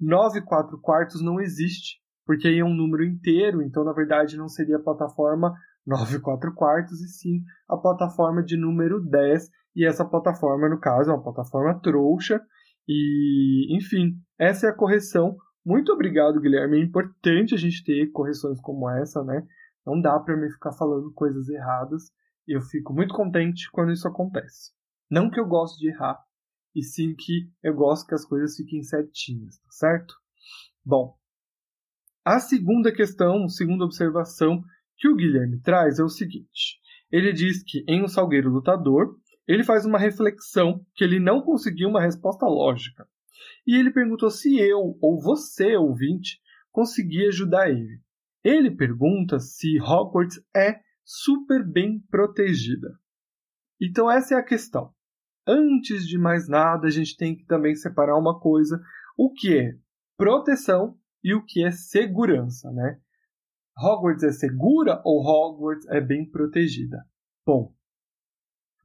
[0.00, 4.48] 9 4 quartos não existe, porque aí é um número inteiro, então na verdade não
[4.48, 5.52] seria a plataforma
[5.86, 11.10] 9 4 quartos, e sim a plataforma de número 10, e essa plataforma, no caso,
[11.10, 12.40] é uma plataforma trouxa,
[12.88, 15.36] e enfim, essa é a correção.
[15.64, 16.78] Muito obrigado, Guilherme.
[16.78, 19.42] É importante a gente ter correções como essa, né?
[19.86, 22.10] Não dá para me ficar falando coisas erradas.
[22.46, 24.72] Eu fico muito contente quando isso acontece.
[25.10, 26.18] Não que eu gosto de errar,
[26.74, 30.14] e sim que eu gosto que as coisas fiquem certinhas, tá certo?
[30.84, 31.16] Bom,
[32.24, 34.62] a segunda questão, a segunda observação
[34.96, 36.80] que o Guilherme traz é o seguinte:
[37.12, 39.16] ele diz que em O Salgueiro Lutador,
[39.46, 43.06] ele faz uma reflexão que ele não conseguiu uma resposta lógica.
[43.66, 46.40] E ele perguntou se eu, ou você, ouvinte,
[46.72, 48.00] conseguia ajudar ele.
[48.44, 52.98] Ele pergunta se Hogwarts é super bem protegida.
[53.80, 54.92] Então essa é a questão.
[55.46, 58.80] Antes de mais nada, a gente tem que também separar uma coisa,
[59.16, 59.72] o que é
[60.16, 63.00] proteção e o que é segurança, né?
[63.78, 67.04] Hogwarts é segura ou Hogwarts é bem protegida?
[67.44, 67.74] Bom,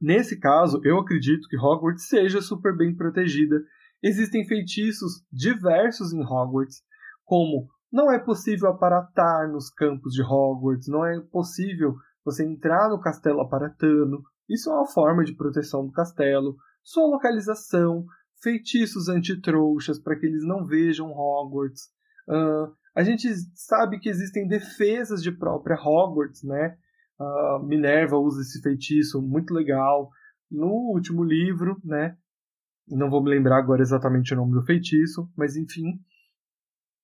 [0.00, 3.62] Nesse caso, eu acredito que Hogwarts seja super bem protegida.
[4.02, 6.82] Existem feitiços diversos em Hogwarts,
[7.22, 13.00] como não é possível aparatar nos campos de Hogwarts, não é possível você entrar no
[13.00, 14.22] castelo aparatando.
[14.48, 16.56] Isso é uma forma de proteção do castelo.
[16.82, 18.04] Sua localização,
[18.42, 21.84] feitiços antitrouxas para que eles não vejam Hogwarts.
[22.28, 26.76] Uh, a gente sabe que existem defesas de própria Hogwarts, né?
[27.18, 30.10] Uh, Minerva usa esse feitiço muito legal
[30.50, 32.16] no último livro, né?
[32.88, 36.00] Não vou me lembrar agora exatamente o nome do feitiço, mas enfim.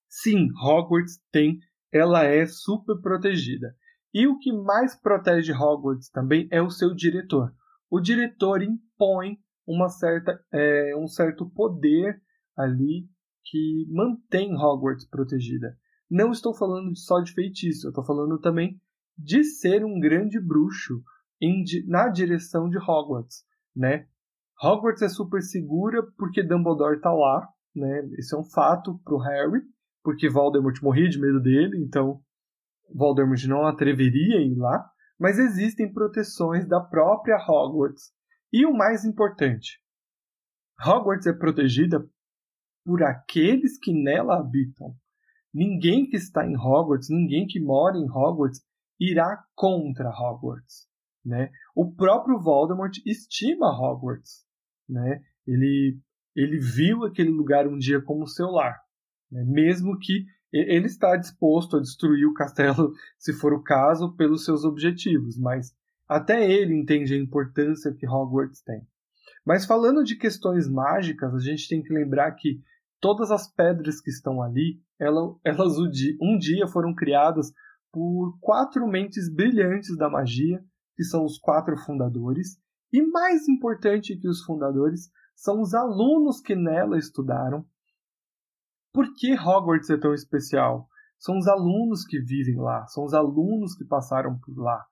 [0.09, 1.59] Sim, Hogwarts tem,
[1.93, 3.75] ela é super protegida.
[4.13, 7.53] E o que mais protege Hogwarts também é o seu diretor.
[7.91, 12.21] O diretor impõe uma certa, é, um certo poder
[12.57, 13.09] ali
[13.45, 15.77] que mantém Hogwarts protegida.
[16.11, 18.81] Não estou falando só de feitiço, estou falando também
[19.19, 21.03] de ser um grande bruxo
[21.41, 24.07] em, na direção de Hogwarts, né?
[24.63, 28.09] Hogwarts é super segura porque Dumbledore está lá, né?
[28.19, 29.63] Isso é um fato para o Harry,
[30.07, 32.21] porque Voldemort morria de medo dele, então
[32.95, 34.89] Voldemort não atreveria a ir lá.
[35.19, 38.13] Mas existem proteções da própria Hogwarts.
[38.53, 39.81] E o mais importante,
[40.81, 42.09] Hogwarts é protegida
[42.85, 44.95] por aqueles que nela habitam.
[45.53, 48.61] Ninguém que está em Hogwarts, ninguém que mora em Hogwarts
[49.01, 50.87] irá contra Hogwarts,
[51.25, 51.51] né?
[51.75, 54.47] O próprio Voldemort estima Hogwarts,
[54.89, 55.21] né?
[55.45, 55.99] Ele
[56.37, 58.79] ele viu aquele lugar um dia como seu lar,
[59.31, 59.45] né?
[59.45, 64.65] mesmo que ele está disposto a destruir o castelo, se for o caso, pelos seus
[64.65, 65.75] objetivos, mas
[66.09, 68.87] até ele entende a importância que Hogwarts tem.
[69.45, 72.61] Mas falando de questões mágicas, a gente tem que lembrar que
[73.01, 75.77] todas as pedras que estão ali, elas,
[76.21, 77.53] um dia foram criadas
[77.93, 80.63] por quatro mentes brilhantes da magia,
[80.97, 82.59] que são os quatro fundadores,
[82.93, 87.65] e mais importante que os fundadores, são os alunos que nela estudaram.
[88.97, 90.89] Por que Hogwarts é tão especial?
[91.19, 94.87] São os alunos que vivem lá, são os alunos que passaram por lá.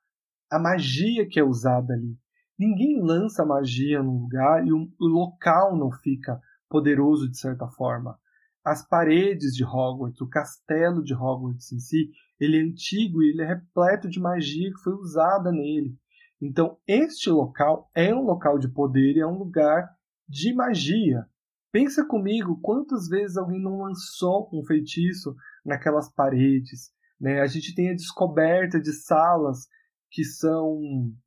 [0.53, 2.14] A magia que é usada ali.
[2.59, 6.38] Ninguém lança magia num lugar e o local não fica
[6.69, 8.19] poderoso de certa forma.
[8.62, 13.40] As paredes de Hogwarts, o castelo de Hogwarts em si, ele é antigo e ele
[13.40, 15.97] é repleto de magia que foi usada nele.
[16.43, 19.88] Então, este local é um local de poder e é um lugar
[20.29, 21.27] de magia.
[21.75, 25.35] Pensa comigo quantas vezes alguém não lançou um feitiço
[25.67, 26.93] naquelas paredes.
[27.21, 27.41] Né?
[27.41, 29.67] A gente tem a descoberta de salas
[30.09, 30.79] que são.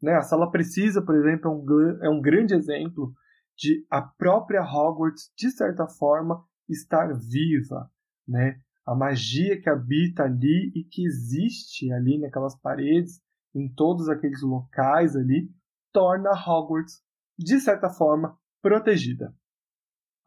[0.02, 0.14] Né?
[0.14, 3.14] A sala precisa, por exemplo, é um, é um grande exemplo
[3.58, 7.92] de a própria Hogwarts, de certa forma, estar viva.
[8.26, 8.62] Né?
[8.86, 13.20] a magia que habita ali e que existe ali naquelas paredes,
[13.54, 15.52] em todos aqueles locais ali,
[15.92, 17.02] torna Hogwarts,
[17.38, 19.36] de certa forma, protegida.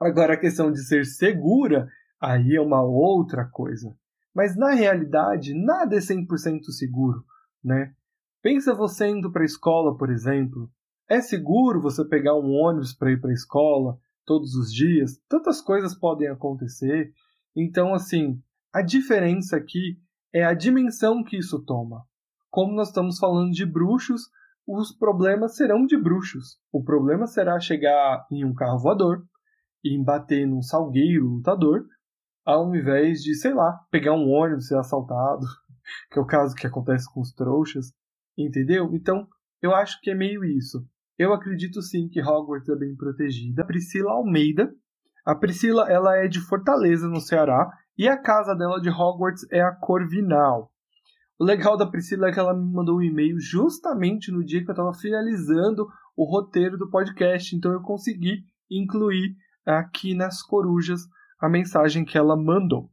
[0.00, 1.86] Agora, a questão de ser segura,
[2.18, 3.94] aí é uma outra coisa.
[4.34, 7.22] Mas na realidade, nada é 100% seguro,
[7.62, 7.92] né?
[8.42, 10.70] Pensa você indo para a escola, por exemplo.
[11.06, 15.20] É seguro você pegar um ônibus para ir para a escola todos os dias?
[15.28, 17.12] Tantas coisas podem acontecer.
[17.54, 18.40] Então, assim,
[18.72, 19.98] a diferença aqui
[20.32, 22.06] é a dimensão que isso toma.
[22.48, 24.30] Como nós estamos falando de bruxos,
[24.66, 26.58] os problemas serão de bruxos.
[26.72, 29.24] O problema será chegar em um carro voador
[29.82, 31.86] e bater num salgueiro lutador,
[32.44, 35.46] ao invés de, sei lá, pegar um ônibus e ser assaltado,
[36.10, 37.92] que é o caso que acontece com os trouxas,
[38.36, 38.90] entendeu?
[38.92, 39.26] Então,
[39.62, 40.84] eu acho que é meio isso.
[41.18, 43.64] Eu acredito sim que Hogwarts é bem protegida.
[43.64, 44.74] Priscila Almeida.
[45.24, 49.60] A Priscila, ela é de Fortaleza, no Ceará, e a casa dela de Hogwarts é
[49.60, 50.72] a Corvinal.
[51.38, 54.70] O legal da Priscila é que ela me mandou um e-mail justamente no dia que
[54.70, 61.02] eu estava finalizando o roteiro do podcast, então eu consegui incluir aqui nas corujas
[61.40, 62.90] a mensagem que ela mandou.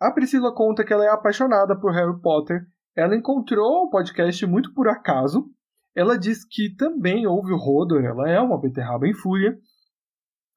[0.00, 2.66] A Priscila conta que ela é apaixonada por Harry Potter.
[2.96, 5.50] Ela encontrou o podcast muito por acaso.
[5.94, 9.56] Ela diz que também ouve o Rodor, ela é uma beterraba em fúria.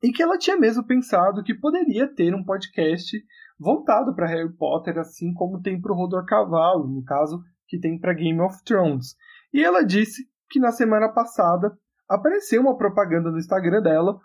[0.02, 3.18] E que ela tinha mesmo pensado que poderia ter um podcast
[3.60, 8.00] voltado para Harry Potter, assim como tem para o Rodor Cavalo, no caso, que tem
[8.00, 9.16] para Game of Thrones.
[9.54, 11.76] E ela disse que na semana passada
[12.08, 14.20] apareceu uma propaganda no Instagram dela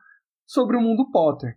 [0.46, 1.56] sobre o mundo Potter.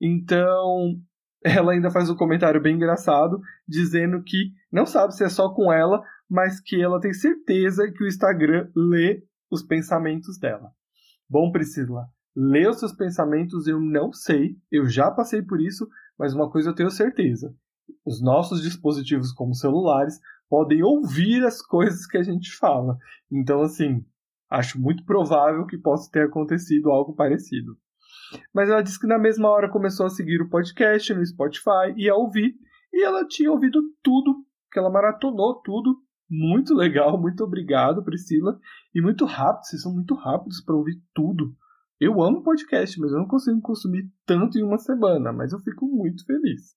[0.00, 0.94] Então,
[1.44, 5.72] ela ainda faz um comentário bem engraçado, dizendo que não sabe se é só com
[5.72, 10.70] ela, mas que ela tem certeza que o Instagram lê os pensamentos dela.
[11.28, 15.86] Bom, Priscila, ler os seus pensamentos eu não sei, eu já passei por isso,
[16.18, 17.54] mas uma coisa eu tenho certeza:
[18.04, 20.18] os nossos dispositivos, como celulares,
[20.48, 22.96] podem ouvir as coisas que a gente fala.
[23.30, 24.04] Então, assim,
[24.52, 27.74] Acho muito provável que possa ter acontecido algo parecido.
[28.54, 32.08] Mas ela disse que na mesma hora começou a seguir o podcast no Spotify e
[32.08, 32.54] a ouvir,
[32.92, 35.96] e ela tinha ouvido tudo, que ela maratonou tudo.
[36.28, 38.58] Muito legal, muito obrigado, Priscila.
[38.94, 41.54] E muito rápido, vocês são muito rápidos para ouvir tudo.
[42.00, 45.86] Eu amo podcast, mas eu não consigo consumir tanto em uma semana, mas eu fico
[45.86, 46.74] muito feliz.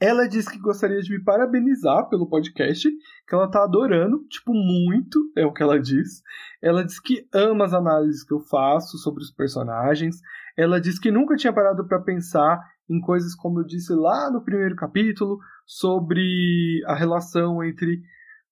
[0.00, 2.88] Ela disse que gostaria de me parabenizar pelo podcast,
[3.26, 6.22] que ela tá adorando, tipo, muito, é o que ela diz.
[6.62, 10.20] Ela diz que ama as análises que eu faço sobre os personagens.
[10.56, 14.42] Ela diz que nunca tinha parado para pensar em coisas como eu disse lá no
[14.42, 18.00] primeiro capítulo, sobre a relação entre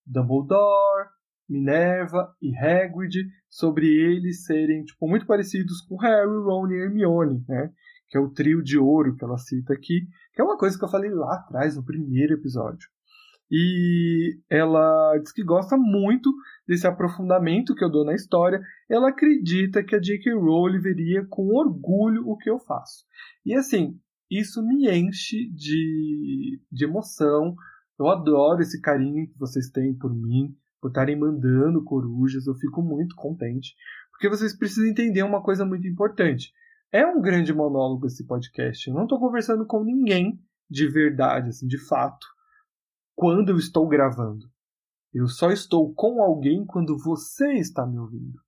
[0.05, 1.09] Dumbledore,
[1.49, 3.15] Minerva e Hagrid,
[3.49, 7.71] sobre eles serem tipo muito parecidos com Harry, Ron e Hermione, né?
[8.09, 10.85] Que é o trio de ouro que ela cita aqui, que é uma coisa que
[10.85, 12.89] eu falei lá atrás no primeiro episódio.
[13.51, 16.33] E ela diz que gosta muito
[16.67, 18.61] desse aprofundamento que eu dou na história.
[18.89, 20.35] Ela acredita que a J.K.
[20.35, 23.05] Rowling veria com orgulho o que eu faço.
[23.45, 23.99] E assim,
[24.31, 27.55] isso me enche de, de emoção.
[27.99, 32.47] Eu adoro esse carinho que vocês têm por mim, por estarem mandando corujas.
[32.47, 33.75] Eu fico muito contente.
[34.11, 36.53] Porque vocês precisam entender uma coisa muito importante.
[36.97, 38.89] É um grande monólogo esse podcast.
[38.89, 42.27] Eu não estou conversando com ninguém de verdade, assim, de fato,
[43.15, 44.47] quando eu estou gravando.
[45.13, 48.41] Eu só estou com alguém quando você está me ouvindo.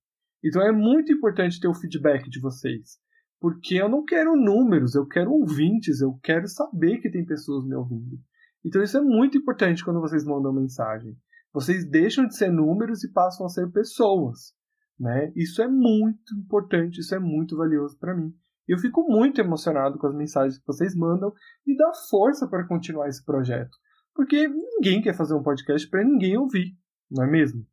[0.43, 2.97] Então é muito importante ter o feedback de vocês.
[3.39, 7.75] Porque eu não quero números, eu quero ouvintes, eu quero saber que tem pessoas me
[7.75, 8.19] ouvindo.
[8.65, 11.15] Então isso é muito importante quando vocês mandam mensagem.
[11.53, 14.55] Vocês deixam de ser números e passam a ser pessoas.
[14.99, 15.31] Né?
[15.35, 18.33] Isso é muito importante, isso é muito valioso para mim.
[18.67, 21.33] Eu fico muito emocionado com as mensagens que vocês mandam
[21.65, 23.75] e dá força para continuar esse projeto.
[24.13, 26.77] Porque ninguém quer fazer um podcast para ninguém ouvir,
[27.09, 27.65] não é mesmo?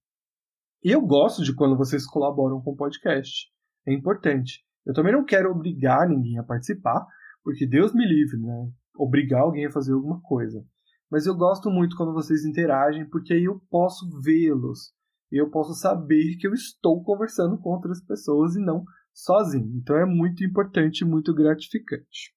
[0.82, 3.50] E eu gosto de quando vocês colaboram com o podcast.
[3.86, 4.64] É importante.
[4.86, 7.04] Eu também não quero obrigar ninguém a participar,
[7.42, 8.70] porque Deus me livre, né?
[8.96, 10.64] Obrigar alguém a fazer alguma coisa.
[11.10, 14.94] Mas eu gosto muito quando vocês interagem, porque aí eu posso vê-los.
[15.30, 19.72] E eu posso saber que eu estou conversando com outras pessoas e não sozinho.
[19.76, 22.34] Então é muito importante e muito gratificante.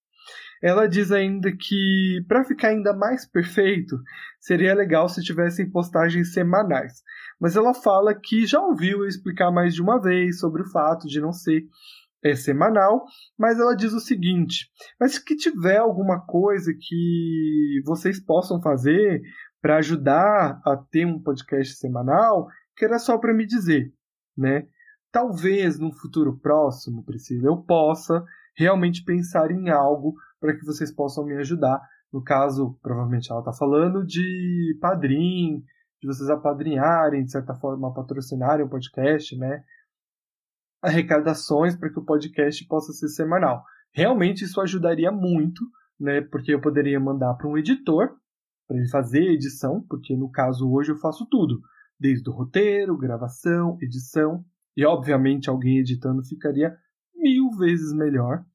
[0.61, 3.97] Ela diz ainda que, para ficar ainda mais perfeito,
[4.39, 7.01] seria legal se tivessem postagens semanais.
[7.39, 11.07] Mas ela fala que já ouviu eu explicar mais de uma vez sobre o fato
[11.07, 11.63] de não ser
[12.21, 13.05] é semanal,
[13.37, 14.69] mas ela diz o seguinte:
[14.99, 19.21] mas que tiver alguma coisa que vocês possam fazer
[19.61, 22.47] para ajudar a ter um podcast semanal,
[22.79, 23.93] que era só para me dizer,
[24.37, 24.65] né?
[25.11, 28.23] Talvez no futuro próximo, Priscila, eu possa
[28.55, 31.81] realmente pensar em algo para que vocês possam me ajudar.
[32.11, 35.61] No caso, provavelmente ela está falando de padrinho,
[36.01, 39.63] de vocês apadrinharem, de certa forma, patrocinarem o podcast, né?
[40.81, 43.63] arrecadações para que o podcast possa ser semanal.
[43.93, 45.61] Realmente isso ajudaria muito,
[45.99, 46.21] né?
[46.21, 48.15] Porque eu poderia mandar para um editor
[48.67, 51.59] para ele fazer a edição, porque no caso hoje eu faço tudo,
[51.99, 54.43] desde o roteiro, gravação, edição,
[54.75, 56.75] e obviamente alguém editando ficaria
[57.15, 58.45] mil vezes melhor.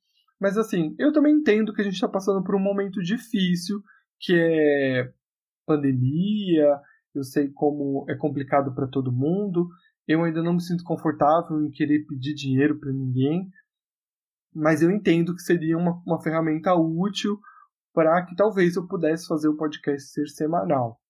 [0.41, 3.83] Mas assim, eu também entendo que a gente está passando por um momento difícil,
[4.19, 5.13] que é
[5.67, 6.81] pandemia,
[7.15, 9.69] eu sei como é complicado para todo mundo,
[10.07, 13.49] eu ainda não me sinto confortável em querer pedir dinheiro para ninguém,
[14.55, 17.39] mas eu entendo que seria uma, uma ferramenta útil
[17.93, 21.01] para que talvez eu pudesse fazer o podcast ser semanal.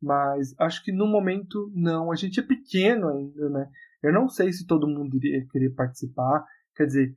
[0.00, 2.12] Mas acho que no momento não.
[2.12, 3.68] A gente é pequeno ainda, né?
[4.02, 6.44] Eu não sei se todo mundo iria querer participar.
[6.76, 7.16] Quer dizer,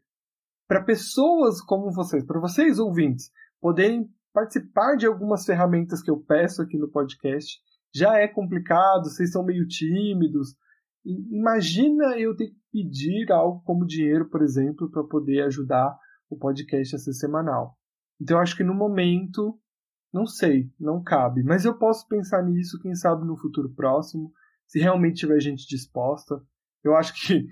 [0.68, 6.62] para pessoas como vocês, para vocês ouvintes, poderem participar de algumas ferramentas que eu peço
[6.62, 7.60] aqui no podcast,
[7.94, 10.56] já é complicado, vocês são meio tímidos,
[11.04, 15.98] Imagina eu ter que pedir algo como dinheiro, por exemplo, para poder ajudar
[16.30, 17.76] o podcast a ser semanal.
[18.20, 19.60] Então eu acho que no momento,
[20.14, 21.44] não sei, não cabe.
[21.44, 24.32] Mas eu posso pensar nisso, quem sabe no futuro próximo,
[24.68, 26.42] se realmente tiver gente disposta.
[26.84, 27.48] Eu acho que,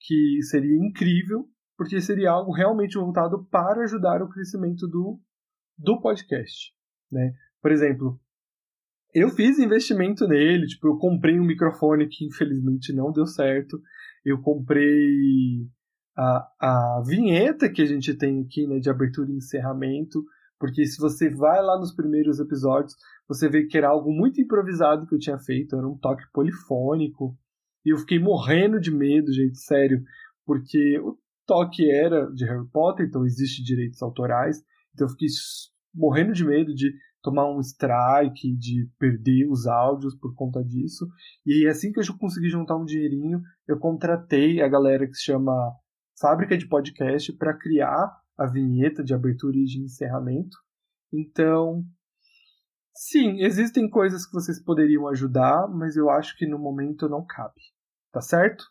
[0.00, 5.20] que seria incrível, porque seria algo realmente voltado para ajudar o crescimento do,
[5.78, 6.72] do podcast.
[7.10, 7.34] Né?
[7.60, 8.20] Por exemplo,
[9.14, 13.80] eu fiz investimento nele, tipo, eu comprei um microfone que infelizmente não deu certo.
[14.24, 15.66] Eu comprei
[16.16, 20.24] a, a vinheta que a gente tem aqui, né, de abertura e encerramento,
[20.62, 22.94] porque se você vai lá nos primeiros episódios,
[23.26, 27.36] você vê que era algo muito improvisado que eu tinha feito, era um toque polifônico.
[27.84, 30.00] E eu fiquei morrendo de medo, gente, sério,
[30.46, 34.62] porque o toque era de Harry Potter, então existe direitos autorais.
[34.94, 35.26] Então eu fiquei
[35.92, 36.92] morrendo de medo de
[37.24, 41.08] tomar um strike, de perder os áudios por conta disso.
[41.44, 45.74] E assim que eu consegui juntar um dinheirinho, eu contratei a galera que se chama
[46.20, 50.56] Fábrica de Podcast para criar a vinheta de abertura e de encerramento.
[51.12, 51.84] Então,
[52.94, 57.60] sim, existem coisas que vocês poderiam ajudar, mas eu acho que no momento não cabe.
[58.10, 58.64] Tá certo?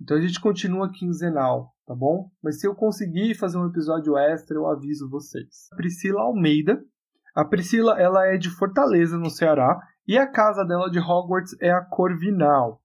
[0.00, 2.30] Então a gente continua quinzenal, tá bom?
[2.42, 5.68] Mas se eu conseguir fazer um episódio extra, eu aviso vocês.
[5.76, 6.82] Priscila Almeida.
[7.34, 11.70] A Priscila, ela é de Fortaleza, no Ceará, e a casa dela de Hogwarts é
[11.70, 12.80] a Corvinal.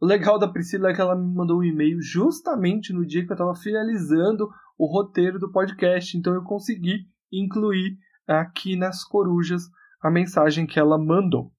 [0.00, 3.32] O legal da Priscila é que ela me mandou um e-mail justamente no dia que
[3.32, 4.48] eu estava finalizando
[4.78, 9.62] o roteiro do podcast, então eu consegui incluir aqui nas corujas
[10.00, 11.50] a mensagem que ela mandou.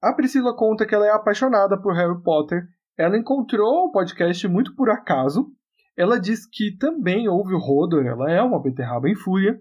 [0.00, 4.74] A Priscila conta que ela é apaixonada por Harry Potter ela encontrou o podcast muito
[4.74, 5.50] por acaso.
[5.96, 9.58] Ela diz que também ouve o Rodor, ela é uma beterraba em fúria,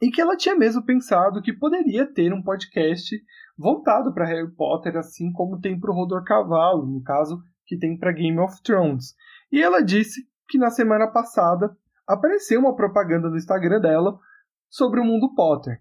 [0.00, 3.16] e que ela tinha mesmo pensado que poderia ter um podcast
[3.56, 7.96] voltado para Harry Potter, assim como tem para o Rodor Cavalo, no caso, que tem
[7.96, 9.14] para Game of Thrones.
[9.50, 11.74] E ela disse que na semana passada
[12.06, 14.18] apareceu uma propaganda no Instagram dela
[14.68, 15.80] sobre o mundo Potter.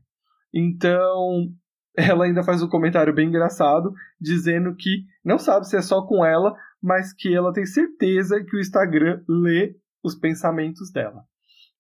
[0.54, 1.48] Então,
[1.96, 6.26] ela ainda faz um comentário bem engraçado, dizendo que não sabe se é só com
[6.26, 11.24] ela, mas que ela tem certeza que o Instagram lê os pensamentos dela.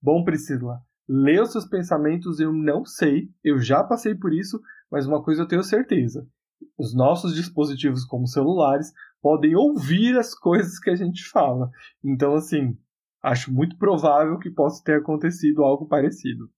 [0.02, 4.60] Bom, Priscila, ler os seus pensamentos eu não sei, eu já passei por isso,
[4.92, 6.28] mas uma coisa eu tenho certeza:
[6.78, 11.70] os nossos dispositivos, como celulares, podem ouvir as coisas que a gente fala.
[12.04, 12.78] Então, assim,
[13.22, 16.50] acho muito provável que possa ter acontecido algo parecido.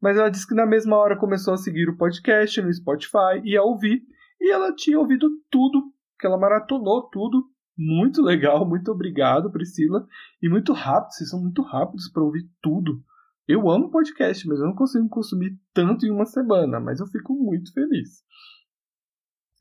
[0.00, 3.56] Mas ela disse que na mesma hora começou a seguir o podcast no Spotify e
[3.56, 4.02] a ouvir,
[4.40, 5.82] e ela tinha ouvido tudo,
[6.18, 7.44] que ela maratonou tudo.
[7.76, 10.06] Muito legal, muito obrigado, Priscila.
[10.42, 13.02] E muito rápido, vocês são muito rápidos para ouvir tudo.
[13.48, 17.32] Eu amo podcast, mas eu não consigo consumir tanto em uma semana, mas eu fico
[17.32, 18.24] muito feliz.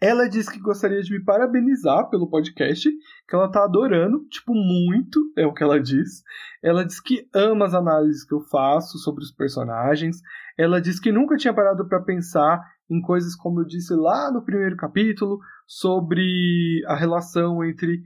[0.01, 2.89] Ela disse que gostaria de me parabenizar pelo podcast,
[3.27, 6.21] que ela tá adorando, tipo, muito, é o que ela diz.
[6.61, 10.17] Ela diz que ama as análises que eu faço sobre os personagens.
[10.57, 14.43] Ela diz que nunca tinha parado para pensar em coisas como eu disse lá no
[14.43, 18.03] primeiro capítulo, sobre a relação entre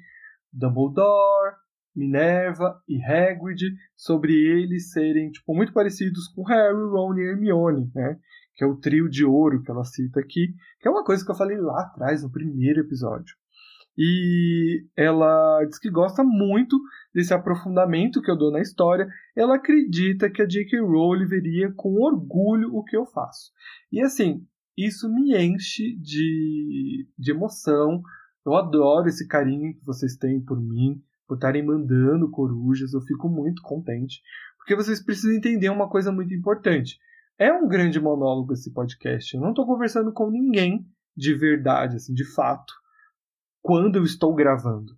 [0.53, 1.55] Dumbledore,
[1.95, 3.61] Minerva e Hagrid,
[3.95, 8.17] sobre eles serem tipo muito parecidos com Harry, Ron e Hermione, né?
[8.59, 11.31] Que é o trio de ouro que ela cita aqui, que é uma coisa que
[11.31, 13.33] eu falei lá atrás, no primeiro episódio.
[13.97, 16.77] E ela diz que gosta muito
[17.15, 19.07] desse aprofundamento que eu dou na história.
[19.33, 20.77] Ela acredita que a J.K.
[20.81, 23.53] Rowling veria com orgulho o que eu faço.
[23.89, 24.45] E assim,
[24.77, 28.01] isso me enche de, de emoção.
[28.45, 32.91] Eu adoro esse carinho que vocês têm por mim, por estarem mandando corujas.
[32.91, 34.21] Eu fico muito contente.
[34.57, 36.99] Porque vocês precisam entender uma coisa muito importante.
[37.39, 39.33] É um grande monólogo esse podcast.
[39.33, 40.85] Eu não estou conversando com ninguém
[41.15, 42.73] de verdade, assim, de fato,
[43.61, 44.91] quando eu estou gravando.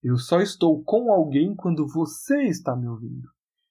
[0.00, 3.28] Eu só estou com alguém quando você está me ouvindo.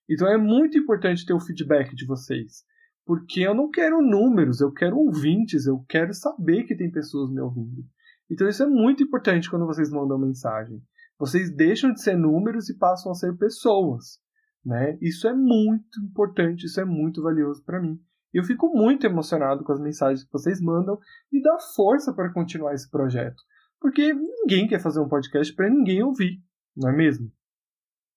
[0.09, 2.65] Então é muito importante ter o feedback de vocês.
[3.05, 7.39] Porque eu não quero números, eu quero ouvintes, eu quero saber que tem pessoas me
[7.39, 7.85] ouvindo.
[8.29, 10.83] Então isso é muito importante quando vocês mandam mensagem.
[11.17, 14.20] Vocês deixam de ser números e passam a ser pessoas.
[14.65, 14.97] Né?
[15.01, 17.99] Isso é muito importante, isso é muito valioso para mim.
[18.33, 20.97] Eu fico muito emocionado com as mensagens que vocês mandam
[21.31, 23.41] e dá força para continuar esse projeto.
[23.79, 26.41] Porque ninguém quer fazer um podcast para ninguém ouvir,
[26.75, 27.31] não é mesmo?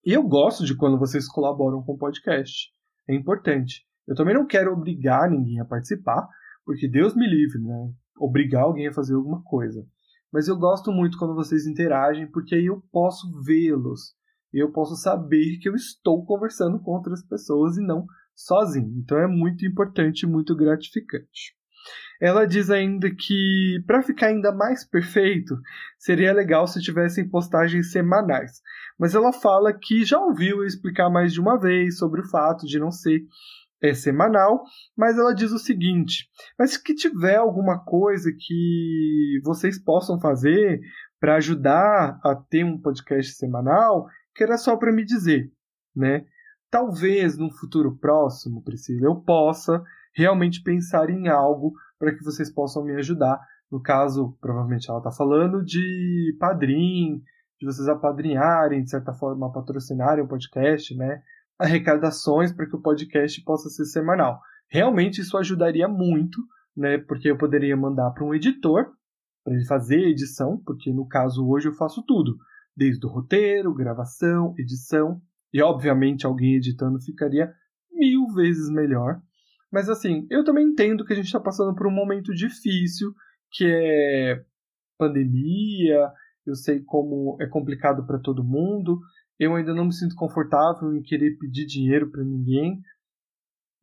[0.04, 2.70] E eu gosto de quando vocês colaboram com o podcast.
[3.08, 3.86] É importante.
[4.06, 6.28] Eu também não quero obrigar ninguém a participar,
[6.64, 7.92] porque Deus me livre, né?
[8.18, 9.84] Obrigar alguém a fazer alguma coisa.
[10.30, 14.14] Mas eu gosto muito quando vocês interagem, porque aí eu posso vê-los
[14.54, 18.94] e eu posso saber que eu estou conversando com outras pessoas e não sozinho.
[19.02, 21.56] Então é muito importante e muito gratificante.
[22.20, 25.56] Ela diz ainda que para ficar ainda mais perfeito,
[25.98, 28.62] seria legal se tivessem postagens semanais.
[28.96, 32.64] Mas ela fala que já ouviu eu explicar mais de uma vez sobre o fato
[32.64, 33.24] de não ser
[33.82, 34.62] é, semanal,
[34.96, 36.28] mas ela diz o seguinte:
[36.58, 40.80] mas que tiver alguma coisa que vocês possam fazer
[41.20, 45.50] para ajudar a ter um podcast semanal, que era só para me dizer,
[45.94, 46.24] né?
[46.70, 49.82] Talvez no futuro próximo, Priscila, eu possa
[50.14, 53.40] realmente pensar em algo para que vocês possam me ajudar.
[53.70, 57.22] No caso, provavelmente ela está falando de padrinho,
[57.60, 61.22] de vocês apadrinharem, de certa forma, patrocinarem o podcast, né?
[61.58, 64.40] Arrecadações para que o podcast possa ser semanal.
[64.68, 66.38] Realmente isso ajudaria muito,
[66.76, 66.98] né?
[66.98, 68.92] Porque eu poderia mandar para um editor
[69.44, 72.36] para ele fazer a edição, porque no caso hoje eu faço tudo
[72.76, 75.20] desde o roteiro, gravação, edição,
[75.52, 77.52] e obviamente alguém editando ficaria
[77.92, 79.20] mil vezes melhor.
[79.72, 83.12] Mas assim, eu também entendo que a gente está passando por um momento difícil,
[83.50, 84.44] que é
[84.98, 86.10] pandemia,
[86.46, 89.00] eu sei como é complicado para todo mundo.
[89.38, 92.80] Eu ainda não me sinto confortável em querer pedir dinheiro para ninguém,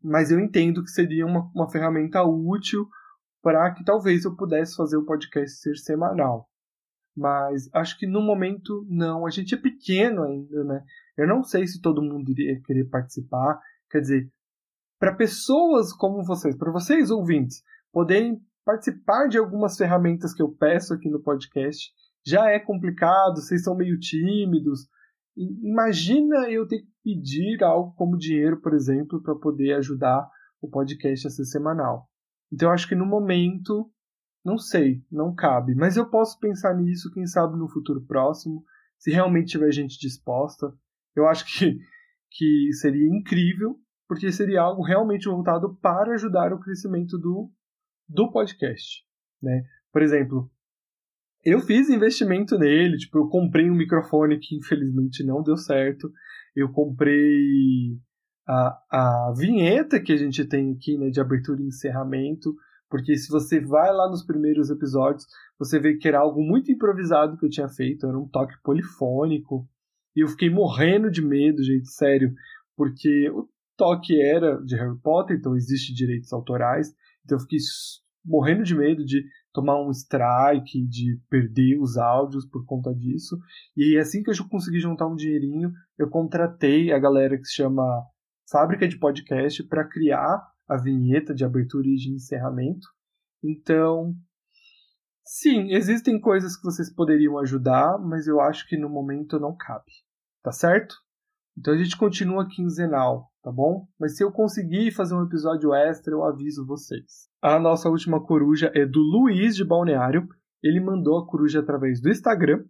[0.01, 2.87] mas eu entendo que seria uma, uma ferramenta útil
[3.41, 6.50] para que talvez eu pudesse fazer o podcast ser semanal.
[7.15, 9.25] Mas acho que no momento não.
[9.25, 10.83] A gente é pequeno ainda, né?
[11.17, 13.59] Eu não sei se todo mundo iria querer participar.
[13.89, 14.31] Quer dizer,
[14.99, 20.93] para pessoas como vocês, para vocês ouvintes, poderem participar de algumas ferramentas que eu peço
[20.93, 21.91] aqui no podcast,
[22.25, 24.87] já é complicado, vocês são meio tímidos.
[25.35, 30.29] Imagina eu ter que pedir algo como dinheiro, por exemplo, para poder ajudar
[30.61, 32.07] o podcast a ser semanal.
[32.51, 33.89] Então eu acho que no momento,
[34.43, 35.75] não sei, não cabe.
[35.75, 38.63] Mas eu posso pensar nisso, quem sabe no futuro próximo,
[38.97, 40.73] se realmente tiver gente disposta.
[41.15, 41.77] Eu acho que,
[42.31, 47.51] que seria incrível, porque seria algo realmente voltado para ajudar o crescimento do,
[48.07, 49.03] do podcast.
[49.41, 49.63] Né?
[49.91, 50.51] Por exemplo,
[51.43, 56.11] eu fiz investimento nele, tipo, eu comprei um microfone que infelizmente não deu certo.
[56.55, 57.97] Eu comprei
[58.47, 62.53] a, a vinheta que a gente tem aqui, né, de abertura e encerramento,
[62.91, 65.25] porque se você vai lá nos primeiros episódios,
[65.57, 69.65] você vê que era algo muito improvisado que eu tinha feito, era um toque polifônico,
[70.13, 72.33] e eu fiquei morrendo de medo, gente, sério,
[72.75, 77.59] porque o toque era de Harry Potter, então existe direitos autorais, então eu fiquei
[78.25, 79.23] morrendo de medo de
[79.53, 83.37] tomar um strike, de perder os áudios por conta disso.
[83.75, 87.83] E assim que eu consegui juntar um dinheirinho, eu contratei a galera que se chama
[88.49, 92.87] Fábrica de Podcast para criar a vinheta de abertura e de encerramento.
[93.43, 94.13] Então,
[95.25, 99.91] sim, existem coisas que vocês poderiam ajudar, mas eu acho que no momento não cabe.
[100.43, 100.95] Tá certo?
[101.57, 103.85] Então a gente continua quinzenal, tá bom?
[103.99, 107.29] Mas se eu conseguir fazer um episódio extra, eu aviso vocês.
[107.41, 110.27] A nossa última coruja é do Luiz de Balneário.
[110.63, 112.63] Ele mandou a coruja através do Instagram.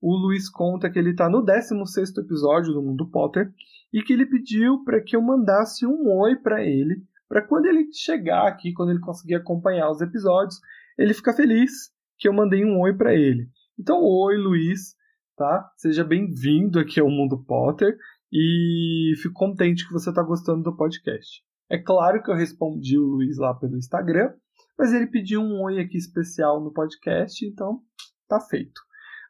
[0.00, 3.52] O Luiz conta que ele está no 16 episódio do Mundo Potter
[3.92, 7.86] e que ele pediu para que eu mandasse um oi para ele, para quando ele
[7.92, 10.56] chegar aqui, quando ele conseguir acompanhar os episódios,
[10.98, 11.70] ele ficar feliz
[12.18, 13.48] que eu mandei um oi para ele.
[13.78, 14.96] Então, oi, Luiz,
[15.36, 15.70] tá?
[15.76, 17.96] Seja bem-vindo aqui ao Mundo Potter
[18.32, 21.44] e fico contente que você está gostando do podcast.
[21.70, 24.34] É claro que eu respondi o Luiz lá pelo Instagram,
[24.76, 27.80] mas ele pediu um oi aqui especial no podcast, então
[28.28, 28.80] tá feito.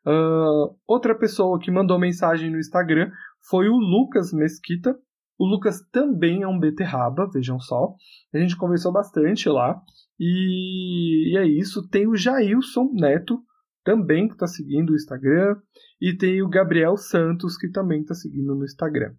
[0.06, 3.12] Uh, outra pessoa que mandou mensagem no Instagram
[3.46, 4.98] foi o Lucas Mesquita.
[5.40, 7.94] O Lucas também é um beterraba, vejam só.
[8.34, 9.80] A gente conversou bastante lá.
[10.18, 11.88] E, e é isso.
[11.88, 13.42] Tem o Jailson Neto,
[13.82, 15.56] também que está seguindo o Instagram.
[15.98, 19.14] E tem o Gabriel Santos, que também está seguindo no Instagram.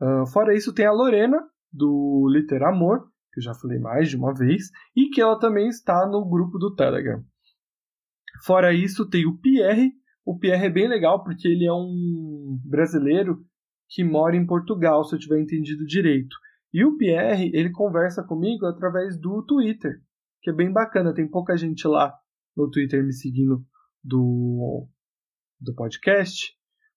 [0.00, 1.38] Uh, fora isso, tem a Lorena,
[1.70, 6.06] do Literamor, que eu já falei mais de uma vez, e que ela também está
[6.06, 7.22] no grupo do Telegram.
[8.46, 9.92] Fora isso, tem o Pierre.
[10.24, 13.44] O Pierre é bem legal porque ele é um brasileiro
[13.92, 16.34] que mora em Portugal, se eu tiver entendido direito.
[16.72, 20.00] E o Pierre, ele conversa comigo através do Twitter,
[20.40, 21.12] que é bem bacana.
[21.12, 22.12] Tem pouca gente lá
[22.56, 23.62] no Twitter me seguindo
[24.02, 24.88] do,
[25.60, 26.54] do podcast,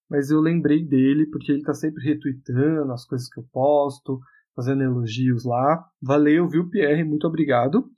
[0.08, 4.18] mas eu lembrei dele porque ele está sempre retweetando as coisas que eu posto,
[4.54, 5.86] fazendo elogios lá.
[6.00, 7.04] Valeu, viu, Pierre?
[7.04, 7.90] Muito obrigado.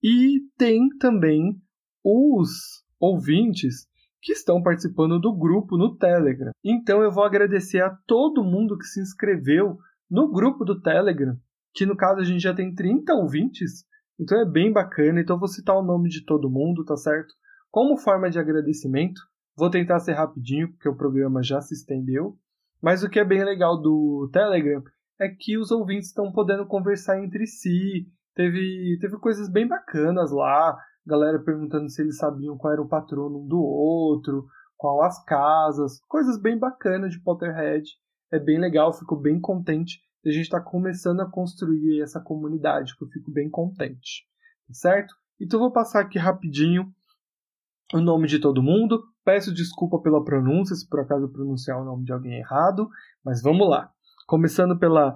[0.00, 1.60] E tem também
[2.04, 3.88] os ouvintes
[4.26, 6.50] que estão participando do grupo no Telegram.
[6.64, 9.78] Então eu vou agradecer a todo mundo que se inscreveu
[10.10, 11.36] no grupo do Telegram,
[11.72, 13.84] que no caso a gente já tem 30 ouvintes,
[14.18, 15.20] então é bem bacana.
[15.20, 17.32] Então eu vou citar o nome de todo mundo, tá certo?
[17.70, 19.20] Como forma de agradecimento,
[19.56, 22.36] vou tentar ser rapidinho, porque o programa já se estendeu.
[22.82, 24.82] Mas o que é bem legal do Telegram
[25.20, 28.08] é que os ouvintes estão podendo conversar entre si.
[28.34, 33.38] Teve, teve coisas bem bacanas lá, galera perguntando se eles sabiam qual era o patrono
[33.38, 34.46] um do outro,
[34.76, 37.84] qual as casas, coisas bem bacanas de Potterhead.
[38.32, 42.96] É bem legal, fico bem contente a gente estar tá começando a construir essa comunidade,
[42.96, 44.26] que eu fico bem contente,
[44.66, 45.14] tá certo?
[45.40, 46.92] Então vou passar aqui rapidinho
[47.94, 49.04] o nome de todo mundo.
[49.24, 52.88] Peço desculpa pela pronúncia, se por acaso pronunciar o nome de alguém errado,
[53.24, 53.90] mas vamos lá.
[54.26, 55.14] Começando pela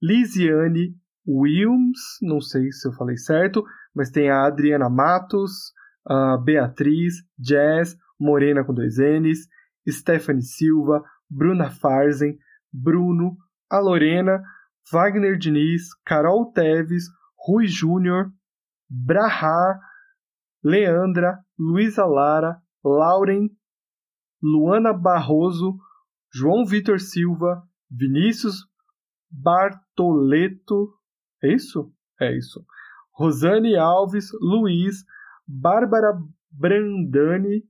[0.00, 0.94] Lisiane
[1.26, 3.64] Wilms, não sei se eu falei certo,
[3.96, 5.72] mas tem a Adriana Matos,
[6.06, 9.48] a Beatriz, Jazz, Morena com dois N's,
[9.88, 12.38] Stephanie Silva, Bruna Farzen,
[12.70, 13.36] Bruno,
[13.70, 14.42] a Lorena,
[14.92, 17.04] Wagner Diniz, Carol Teves,
[17.38, 18.30] Rui Júnior,
[18.88, 19.80] Brahar,
[20.62, 23.48] Leandra, Luísa Lara, Lauren,
[24.42, 25.78] Luana Barroso,
[26.32, 28.66] João Vitor Silva, Vinícius
[29.30, 30.92] Bartoleto,
[31.42, 31.92] É isso?
[32.20, 32.64] É isso.
[33.16, 35.04] Rosane Alves, Luiz,
[35.46, 36.12] Bárbara
[36.50, 37.64] Brandani,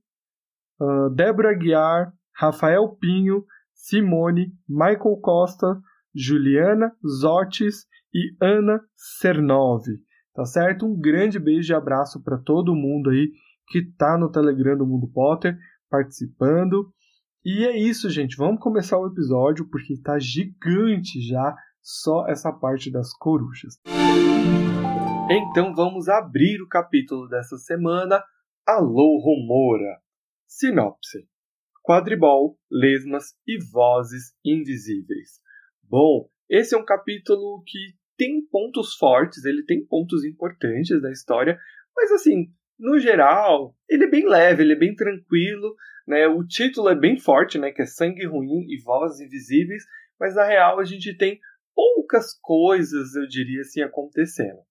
[0.79, 5.79] uh, Débora Guiar, Rafael Pinho, Simone, Michael Costa,
[6.13, 6.91] Juliana
[7.21, 9.83] Zotes e Ana Cernov.
[10.33, 10.85] Tá certo?
[10.85, 13.31] Um grande beijo e abraço para todo mundo aí
[13.69, 15.57] que tá no Telegram do Mundo Potter
[15.89, 16.91] participando.
[17.43, 18.35] E é isso, gente.
[18.35, 23.79] Vamos começar o episódio porque tá gigante já só essa parte das corujas.
[25.29, 28.23] Então vamos abrir o capítulo dessa semana.
[28.65, 29.99] Alô Romora.
[30.47, 31.27] Sinopse:
[31.83, 35.41] Quadribol, lesmas e vozes invisíveis.
[35.83, 37.77] Bom, esse é um capítulo que
[38.17, 41.59] tem pontos fortes, ele tem pontos importantes da história,
[41.93, 42.49] mas assim,
[42.79, 45.75] no geral, ele é bem leve, ele é bem tranquilo,
[46.07, 46.25] né?
[46.25, 49.83] O título é bem forte, né, que é Sangue Ruim e Vozes Invisíveis,
[50.17, 51.37] mas na real a gente tem
[51.75, 54.65] poucas coisas, eu diria assim, acontecendo.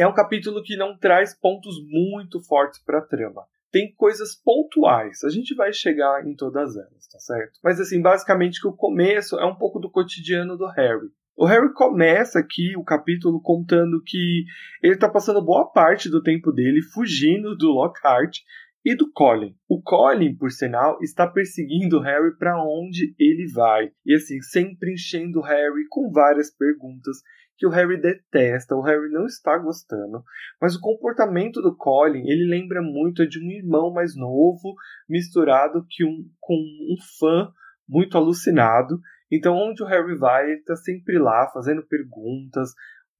[0.00, 5.22] É um capítulo que não traz pontos muito fortes para a trama tem coisas pontuais.
[5.22, 7.60] A gente vai chegar em todas elas, tá certo?
[7.62, 11.08] Mas assim, basicamente que o começo é um pouco do cotidiano do Harry.
[11.36, 14.44] O Harry começa aqui o capítulo contando que
[14.82, 18.38] ele está passando boa parte do tempo dele fugindo do Lockhart
[18.84, 19.54] e do Colin.
[19.68, 23.90] O Colin, por sinal, está perseguindo o Harry para onde ele vai.
[24.04, 27.18] E assim, sempre enchendo o Harry com várias perguntas
[27.60, 30.24] que o Harry detesta, o Harry não está gostando,
[30.58, 34.74] mas o comportamento do Colin, ele lembra muito de um irmão mais novo,
[35.06, 37.52] misturado que um, com um fã
[37.86, 38.98] muito alucinado.
[39.30, 42.70] Então, onde o Harry vai, ele está sempre lá fazendo perguntas,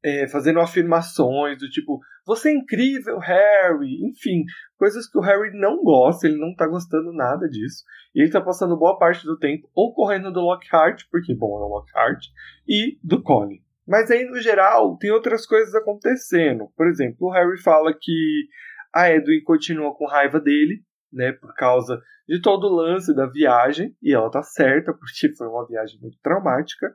[0.02, 4.44] é, fazendo afirmações do tipo, você é incrível, Harry, enfim,
[4.78, 7.84] coisas que o Harry não gosta, ele não tá gostando nada disso.
[8.14, 11.64] E ele tá passando boa parte do tempo ou correndo do Lockhart, porque, bom, é
[11.64, 12.24] o Lockhart,
[12.66, 13.60] e do Colin.
[13.90, 16.68] Mas aí, no geral, tem outras coisas acontecendo.
[16.76, 18.46] Por exemplo, o Harry fala que
[18.94, 23.92] a Edwin continua com raiva dele, né, por causa de todo o lance da viagem,
[24.00, 26.94] e ela tá certa, porque foi uma viagem muito traumática,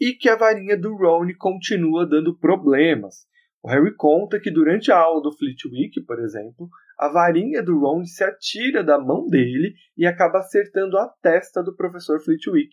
[0.00, 3.28] e que a varinha do Ron continua dando problemas.
[3.62, 6.68] O Harry conta que durante a aula do Flitwick, por exemplo,
[6.98, 11.76] a varinha do Ron se atira da mão dele e acaba acertando a testa do
[11.76, 12.72] professor Flitwick,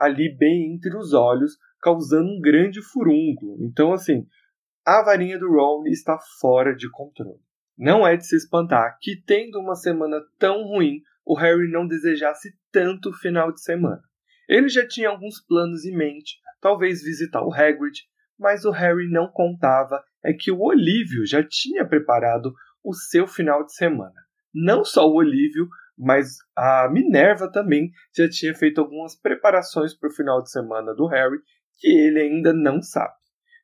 [0.00, 1.52] ali bem entre os olhos,
[1.86, 3.58] causando um grande furúnculo.
[3.60, 4.26] Então, assim,
[4.84, 7.38] a varinha do Ron está fora de controle.
[7.78, 12.50] Não é de se espantar que, tendo uma semana tão ruim, o Harry não desejasse
[12.72, 14.02] tanto o final de semana.
[14.48, 18.00] Ele já tinha alguns planos em mente, talvez visitar o Hagrid,
[18.36, 23.64] mas o Harry não contava é que o Olívio já tinha preparado o seu final
[23.64, 24.26] de semana.
[24.52, 30.12] Não só o Olívio, mas a Minerva também já tinha feito algumas preparações para o
[30.12, 31.38] final de semana do Harry
[31.78, 33.14] que ele ainda não sabe.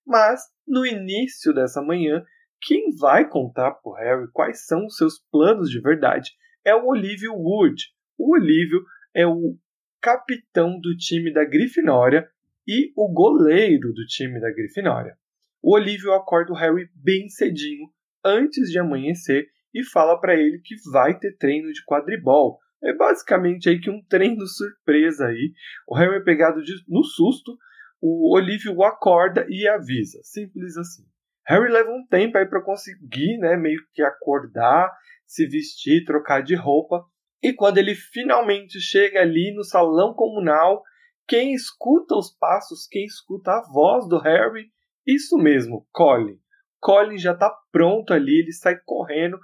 [0.06, 2.24] Mas, no início dessa manhã,
[2.60, 6.30] quem vai contar para Harry quais são os seus planos de verdade
[6.64, 7.82] é o Olívio Wood.
[8.16, 8.82] O Olívio
[9.14, 9.56] é o
[10.00, 12.28] capitão do time da Grifinória
[12.66, 15.16] e o goleiro do time da Grifinória.
[15.62, 17.88] O Olívio acorda o Harry bem cedinho,
[18.24, 22.58] antes de amanhecer, e fala para ele que vai ter treino de quadribol.
[22.82, 25.52] É basicamente aí que um treino surpresa aí.
[25.86, 27.56] O Harry é pegado de, no susto
[28.02, 30.18] o Olívio o acorda e avisa.
[30.24, 31.04] Simples assim.
[31.46, 34.92] Harry leva um tempo aí para conseguir, né, meio que acordar,
[35.24, 37.04] se vestir, trocar de roupa.
[37.40, 40.82] E quando ele finalmente chega ali no salão comunal,
[41.28, 44.70] quem escuta os passos, quem escuta a voz do Harry,
[45.06, 46.38] isso mesmo, Colin.
[46.80, 49.38] Colin já está pronto ali, ele sai correndo,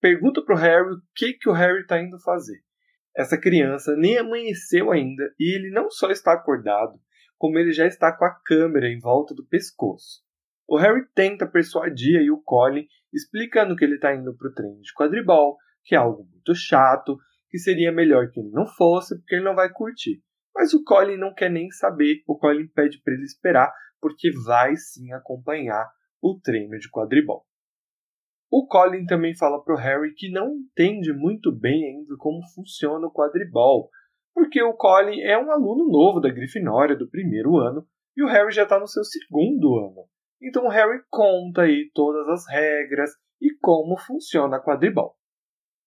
[0.00, 2.58] pergunta pro Harry o que que o Harry está indo fazer.
[3.14, 6.98] Essa criança nem amanheceu ainda e ele não só está acordado,
[7.38, 10.22] como ele já está com a câmera em volta do pescoço.
[10.66, 14.82] O Harry tenta persuadir aí o Colin, explicando que ele está indo para o treino
[14.82, 17.16] de quadribol, que é algo muito chato,
[17.48, 20.22] que seria melhor que ele não fosse, porque ele não vai curtir.
[20.54, 24.76] Mas o Colin não quer nem saber, o Colin pede para ele esperar, porque vai
[24.76, 25.88] sim acompanhar
[26.20, 27.46] o treino de quadribol.
[28.50, 33.06] O Colin também fala para o Harry que não entende muito bem ainda como funciona
[33.06, 33.90] o quadribol,
[34.38, 37.84] porque o Colin é um aluno novo da Grifinória do primeiro ano
[38.16, 40.04] e o Harry já está no seu segundo ano.
[40.40, 43.10] Então o Harry conta aí todas as regras
[43.42, 45.16] e como funciona a quadribol.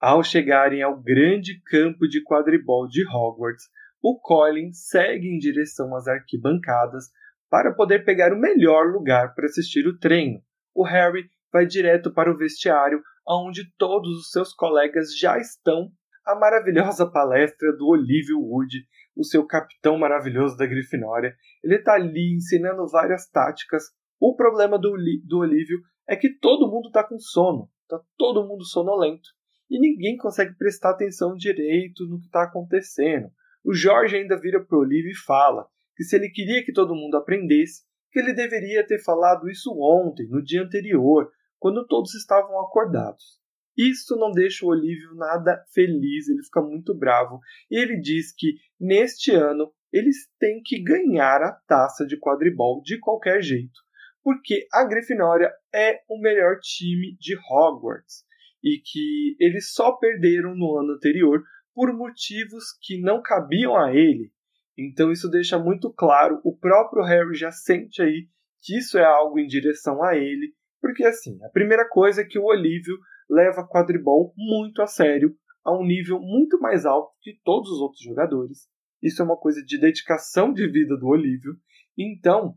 [0.02, 3.64] Ao chegarem ao grande campo de quadribol de Hogwarts,
[4.04, 7.06] o Colin segue em direção às arquibancadas
[7.50, 10.42] para poder pegar o melhor lugar para assistir o treino.
[10.76, 11.24] O Harry
[11.54, 15.90] vai direto para o vestiário, onde todos os seus colegas já estão
[16.26, 21.36] a maravilhosa palestra do Olívio Wood, o seu capitão maravilhoso da Grifinória.
[21.64, 23.84] Ele está ali ensinando várias táticas,
[24.20, 24.96] O problema do,
[25.26, 29.30] do Olívio é que todo mundo está com sono, está todo mundo sonolento
[29.72, 33.32] e ninguém consegue prestar atenção direito no que está acontecendo.
[33.64, 35.66] O Jorge ainda vira para o Olívio e fala
[35.96, 40.28] que se ele queria que todo mundo aprendesse, que ele deveria ter falado isso ontem,
[40.28, 43.41] no dia anterior, quando todos estavam acordados.
[43.78, 48.56] Isso não deixa o Olívio nada feliz, ele fica muito bravo e ele diz que
[48.80, 53.80] neste ano eles têm que ganhar a taça de quadribol de qualquer jeito,
[54.24, 58.24] porque a Grifinória é o melhor time de Hogwarts
[58.64, 61.44] e que eles só perderam no ano anterior
[61.74, 64.32] por motivos que não cabiam a ele.
[64.78, 68.28] Então isso deixa muito claro, o próprio Harry já sente aí
[68.62, 72.40] que isso é algo em direção a ele porque assim, a primeira coisa é que
[72.40, 72.98] o Olívio
[73.32, 78.02] leva quadribol muito a sério, a um nível muito mais alto que todos os outros
[78.02, 78.68] jogadores.
[79.02, 81.56] Isso é uma coisa de dedicação de vida do Olívio.
[81.98, 82.56] Então,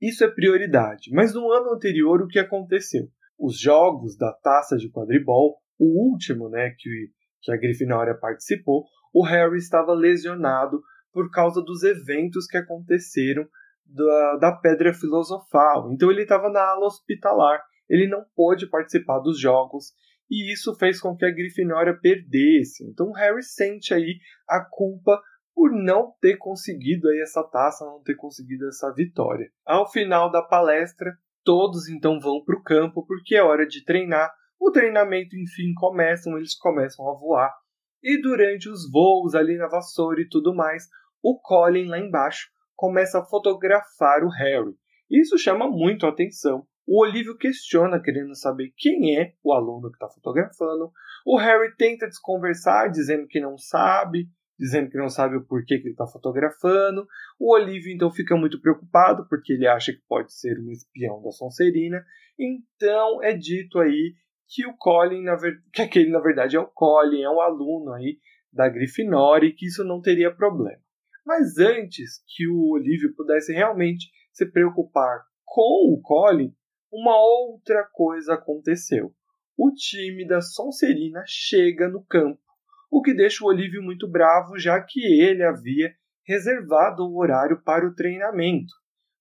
[0.00, 1.10] isso é prioridade.
[1.12, 3.08] Mas no ano anterior, o que aconteceu?
[3.38, 7.10] Os jogos da taça de quadribol, o último né, que,
[7.42, 13.46] que a Grifinória participou, o Harry estava lesionado por causa dos eventos que aconteceram
[13.86, 15.92] da, da pedra filosofal.
[15.92, 17.62] Então ele estava na ala hospitalar.
[17.88, 19.92] Ele não pôde participar dos jogos
[20.30, 22.84] e isso fez com que a Grifinória perdesse.
[22.84, 24.18] Então Harry sente aí
[24.48, 25.20] a culpa
[25.54, 29.50] por não ter conseguido aí essa taça, não ter conseguido essa vitória.
[29.64, 34.30] Ao final da palestra, todos então vão para o campo porque é hora de treinar.
[34.60, 37.54] O treinamento enfim começa, eles começam a voar.
[38.02, 40.88] E durante os voos ali na vassoura e tudo mais,
[41.22, 44.74] o Colin lá embaixo começa a fotografar o Harry.
[45.10, 46.66] Isso chama muito a atenção.
[46.86, 50.92] O Olívio questiona, querendo saber quem é o aluno que está fotografando.
[51.26, 55.84] O Harry tenta desconversar, dizendo que não sabe, dizendo que não sabe o porquê que
[55.84, 57.06] ele está fotografando.
[57.38, 61.30] O Olívio então fica muito preocupado, porque ele acha que pode ser um espião da
[61.32, 62.04] Sonserina.
[62.38, 64.14] Então é dito aí
[64.48, 65.60] que o Colin, ver...
[65.72, 68.18] que aquele na verdade é o Colin, é um aluno aí
[68.52, 70.80] da Grifinória e que isso não teria problema.
[71.24, 76.54] Mas antes que o Olívio pudesse realmente se preocupar com o Colin,
[76.92, 79.12] uma outra coisa aconteceu.
[79.56, 82.40] O time da Sonserina chega no campo,
[82.90, 85.94] o que deixa o Olívio muito bravo, já que ele havia
[86.26, 88.72] reservado o horário para o treinamento.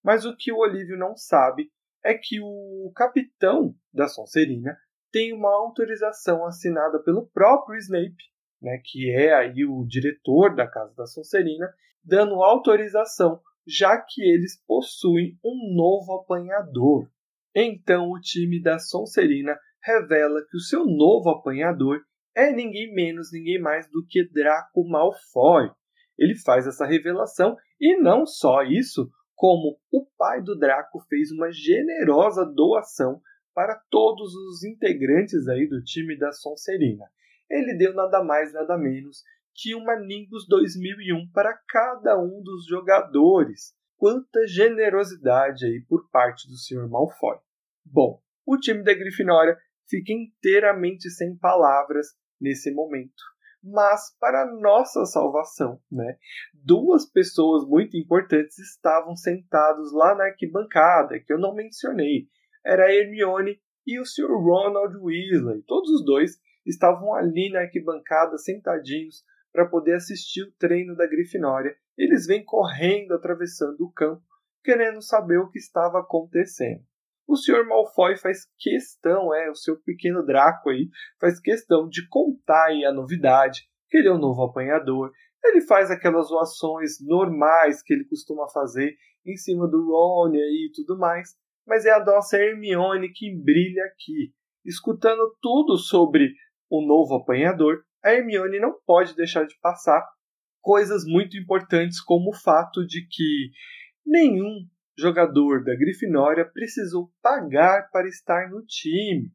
[0.03, 1.72] Mas o que o Olívio não sabe
[2.03, 4.78] é que o capitão da Sonserina
[5.11, 8.36] tem uma autorização assinada pelo próprio Snape
[8.66, 11.72] né, que é aí o diretor da Casa da Sonserina,
[12.03, 17.07] dando autorização, já que eles possuem um novo apanhador.
[17.56, 22.01] Então o time da Sonserina revela que o seu novo apanhador
[22.36, 25.70] é ninguém menos, ninguém mais do que Draco Malfoy.
[26.18, 31.51] Ele faz essa revelação e não só isso, como o pai do Draco fez uma
[31.51, 33.22] generosa doação
[33.53, 37.06] para todos os integrantes aí do time da Sonserina
[37.49, 43.74] ele deu nada mais nada menos que uma Nimbus 2001 para cada um dos jogadores.
[43.97, 46.89] Quanta generosidade aí por parte do Sr.
[46.89, 47.38] Malfoy.
[47.86, 49.58] Bom, o time da Grifinória
[49.88, 52.08] fica inteiramente sem palavras
[52.42, 53.24] nesse momento.
[53.64, 56.18] Mas para nossa salvação, né?
[56.54, 62.28] Duas pessoas muito importantes estavam sentados lá na arquibancada, que eu não mencionei.
[62.64, 64.30] Era a Hermione e o Sr.
[64.30, 65.64] Ronald Weasley.
[65.64, 71.76] Todos os dois estavam ali na arquibancada sentadinhos para poder assistir o treino da Grifinória.
[71.98, 74.24] Eles vêm correndo atravessando o campo,
[74.64, 76.84] querendo saber o que estava acontecendo.
[77.28, 77.65] O Sr.
[77.67, 80.88] Malfoy faz questão, é, o seu pequeno Draco aí,
[81.19, 85.11] faz questão de contar aí a novidade, que ele é um novo apanhador.
[85.43, 88.95] Ele faz aquelas zoações normais que ele costuma fazer
[89.26, 91.30] em cima do Ron e tudo mais,
[91.65, 94.32] mas é a nossa Hermione que brilha aqui,
[94.63, 96.32] escutando tudo sobre
[96.69, 100.03] o novo apanhador, a Hermione não pode deixar de passar
[100.61, 103.49] coisas muito importantes, como o fato de que
[104.05, 104.67] nenhum
[104.98, 109.32] jogador da Grifinória precisou pagar para estar no time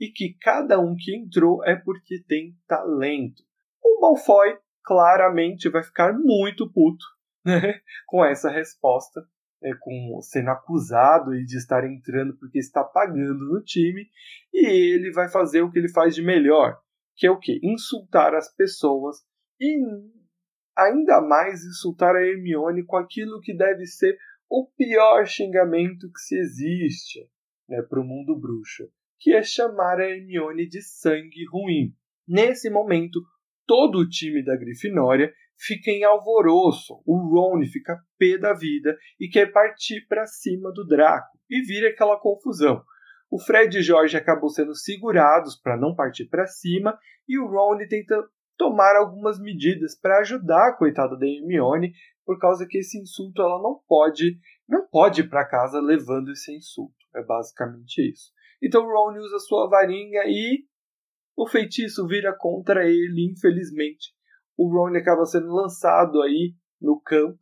[0.00, 3.42] e que cada um que entrou é porque tem talento.
[3.82, 7.04] O Malfoy claramente vai ficar muito puto
[7.44, 9.20] né, com essa resposta,
[9.62, 14.06] é, com sendo acusado de estar entrando porque está pagando no time,
[14.52, 16.78] e ele vai fazer o que ele faz de melhor,
[17.16, 17.58] que é o que?
[17.62, 19.16] Insultar as pessoas
[19.60, 19.76] e
[20.76, 24.16] ainda mais insultar a Hermione com aquilo que deve ser
[24.50, 27.28] o pior xingamento que se existe
[27.68, 28.88] né, para o mundo bruxo,
[29.18, 31.92] que é chamar a Hermione de sangue ruim.
[32.26, 33.20] Nesse momento,
[33.66, 37.02] todo o time da Grifinória fica em alvoroço.
[37.04, 41.88] O Ron fica pé da vida e quer partir para cima do Draco e vira
[41.88, 42.82] aquela confusão.
[43.30, 47.76] O Fred e George acabam sendo segurados para não partir para cima e o Ron
[47.86, 48.16] tenta
[48.56, 51.92] tomar algumas medidas para ajudar a coitada da Hermione,
[52.28, 56.54] por causa que esse insulto ela não pode não pode ir para casa levando esse
[56.54, 56.94] insulto.
[57.16, 58.30] É basicamente isso.
[58.62, 60.62] Então Ron usa sua varinha e
[61.34, 64.12] o feitiço vira contra ele, infelizmente.
[64.58, 67.40] O Ron acaba sendo lançado aí no campo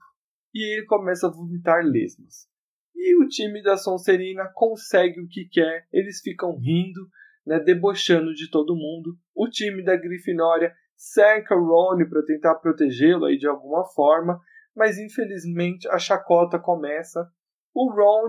[0.55, 2.47] e ele começa a vomitar lesmas.
[2.95, 7.09] E o time da Sonserina consegue o que quer, eles ficam rindo,
[7.45, 9.18] né, debochando de todo mundo.
[9.34, 14.41] O time da Grifinória cerca o Ron para tentar protegê-lo aí de alguma forma,
[14.77, 17.27] mas infelizmente a chacota começa.
[17.74, 18.29] O Ron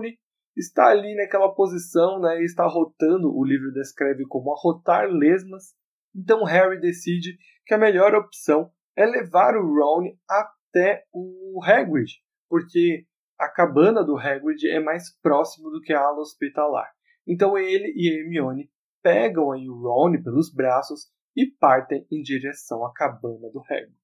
[0.56, 5.74] está ali naquela posição, né, está rotando, o livro descreve como arrotar lesmas.
[6.14, 7.36] Então Harry decide
[7.66, 12.12] que a melhor opção é levar o Ron até o Hagrid,
[12.48, 13.04] porque
[13.38, 16.90] a cabana do Hagrid é mais próximo do que a ala hospitalar.
[17.26, 18.70] Então ele e Hermione
[19.02, 23.94] pegam aí o Ron pelos braços e partem em direção à cabana do Hagrid.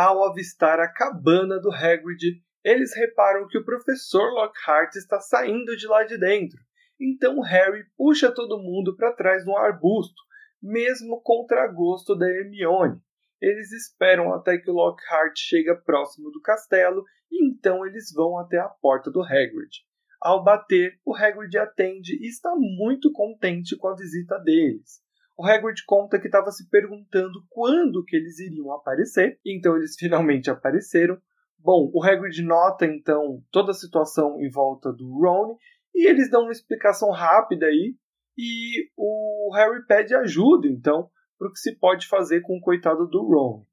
[0.00, 5.88] Ao avistar a cabana do Hagrid, eles reparam que o professor Lockhart está saindo de
[5.88, 6.56] lá de dentro.
[7.00, 10.22] Então Harry puxa todo mundo para trás um arbusto,
[10.62, 13.00] mesmo contra gosto da Hermione.
[13.42, 18.56] Eles esperam até que o Lockhart chegue próximo do castelo e então eles vão até
[18.56, 19.84] a porta do Hagrid.
[20.20, 25.02] Ao bater, o Hagrid atende e está muito contente com a visita deles.
[25.38, 30.50] O Hagrid conta que estava se perguntando quando que eles iriam aparecer, então eles finalmente
[30.50, 31.16] apareceram.
[31.58, 35.56] Bom, o Hagrid nota então toda a situação em volta do Ron
[35.94, 37.94] e eles dão uma explicação rápida aí
[38.36, 43.08] e o Harry pede ajuda então para o que se pode fazer com o coitado
[43.08, 43.66] do Ron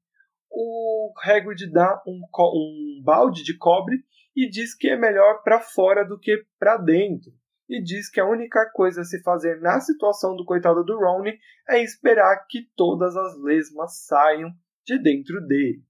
[0.56, 2.22] o Hagrid dá um,
[2.54, 3.98] um balde de cobre
[4.34, 7.30] e diz que é melhor para fora do que para dentro.
[7.68, 11.24] E diz que a única coisa a se fazer na situação do coitado do Ron
[11.68, 14.50] é esperar que todas as lesmas saiam
[14.84, 15.82] de dentro dele.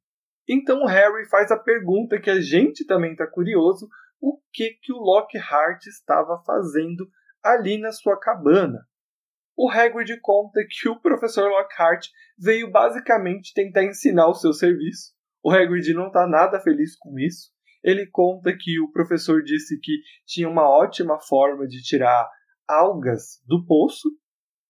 [0.48, 3.88] Então Harry faz a pergunta que a gente também está curioso:
[4.20, 7.08] o que que o Lockhart estava fazendo
[7.42, 8.86] ali na sua cabana?
[9.56, 12.08] o Hagrid conta que o professor Lockhart
[12.38, 15.14] veio basicamente tentar ensinar o seu serviço.
[15.42, 17.50] O Hagrid não está nada feliz com isso.
[17.86, 19.92] Ele conta que o professor disse que
[20.26, 22.28] tinha uma ótima forma de tirar
[22.68, 24.10] algas do poço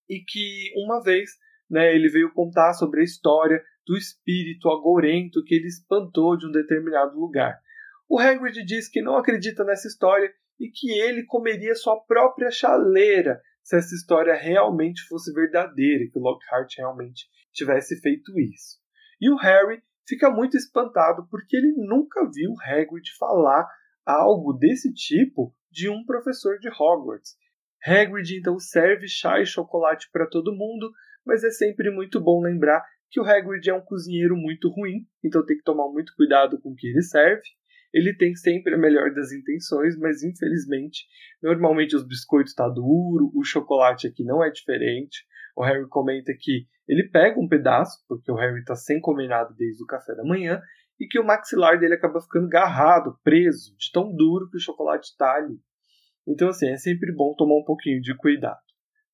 [0.06, 1.30] e que uma vez
[1.70, 6.52] né, ele veio contar sobre a história do espírito agourento que ele espantou de um
[6.52, 7.58] determinado lugar.
[8.06, 13.40] O Hagrid diz que não acredita nessa história e que ele comeria sua própria chaleira
[13.62, 18.78] se essa história realmente fosse verdadeira, que o Lockhart realmente tivesse feito isso.
[19.18, 23.68] E o Harry fica muito espantado porque ele nunca viu Hagrid falar
[24.04, 27.36] algo desse tipo de um professor de Hogwarts.
[27.84, 30.90] Hagrid então serve chá e chocolate para todo mundo,
[31.24, 35.44] mas é sempre muito bom lembrar que o Hagrid é um cozinheiro muito ruim, então
[35.44, 37.42] tem que tomar muito cuidado com o que ele serve.
[37.92, 41.06] Ele tem sempre a melhor das intenções, mas infelizmente,
[41.42, 45.24] normalmente os biscoitos tá duro, o chocolate aqui não é diferente.
[45.56, 49.54] O Harry comenta que ele pega um pedaço, porque o Harry tá sem comer nada
[49.56, 50.60] desde o café da manhã,
[50.98, 55.16] e que o maxilar dele acaba ficando garrado, preso, de tão duro que o chocolate
[55.16, 55.58] tá ali.
[56.26, 58.58] Então, assim, é sempre bom tomar um pouquinho de cuidado.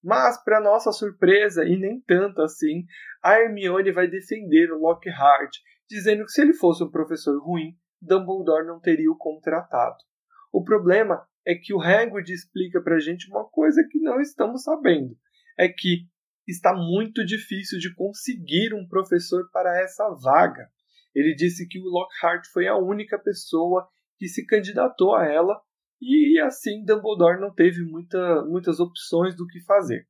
[0.02, 2.84] Mas, para nossa surpresa, e nem tanto assim,
[3.22, 5.50] a Hermione vai defender o Lockhart,
[5.88, 9.98] dizendo que se ele fosse um professor ruim, Dumbledore não teria o contratado.
[10.52, 14.64] O problema é que o Hagrid explica para a gente uma coisa que não estamos
[14.64, 15.16] sabendo.
[15.58, 16.08] É que
[16.52, 20.68] está muito difícil de conseguir um professor para essa vaga.
[21.14, 23.88] Ele disse que o Lockhart foi a única pessoa
[24.18, 25.60] que se candidatou a ela
[26.00, 30.06] e assim Dumbledore não teve muita, muitas opções do que fazer.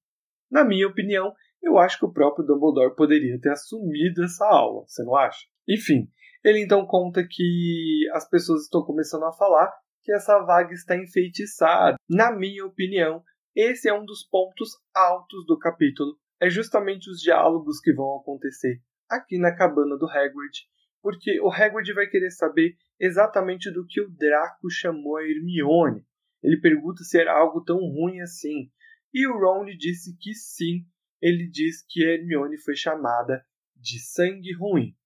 [0.50, 5.02] Na minha opinião, eu acho que o próprio Dumbledore poderia ter assumido essa aula, você
[5.02, 5.46] não acha?
[5.68, 6.08] Enfim,
[6.44, 9.72] ele então conta que as pessoas estão começando a falar
[10.02, 11.96] que essa vaga está enfeitiçada.
[12.08, 13.22] Na minha opinião,
[13.54, 16.16] esse é um dos pontos altos do capítulo.
[16.42, 20.66] É justamente os diálogos que vão acontecer aqui na cabana do Hagrid,
[21.00, 26.04] porque o Hagrid vai querer saber exatamente do que o Draco chamou a Hermione.
[26.42, 28.72] Ele pergunta se era algo tão ruim assim.
[29.14, 30.84] E o Ron disse que sim.
[31.20, 33.40] Ele diz que a Hermione foi chamada
[33.76, 34.96] de sangue ruim.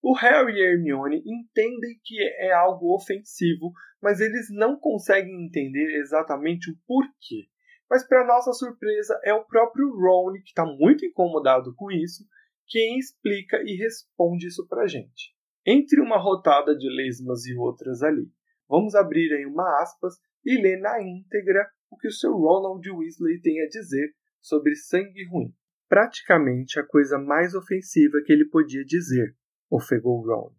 [0.00, 5.98] O Harry e a Hermione entendem que é algo ofensivo, mas eles não conseguem entender
[5.98, 7.48] exatamente o porquê.
[7.90, 12.24] Mas, para nossa surpresa, é o próprio Ron que está muito incomodado com isso
[12.66, 15.34] quem explica e responde isso pra gente.
[15.66, 18.30] Entre uma rotada de lesmas e outras ali,
[18.68, 20.14] vamos abrir aí uma aspas
[20.44, 22.32] e ler na íntegra o que o Sr.
[22.32, 25.54] Ronald Weasley tem a dizer sobre sangue ruim.
[25.88, 29.34] Praticamente a coisa mais ofensiva que ele podia dizer,
[29.70, 30.54] ofegou Ron.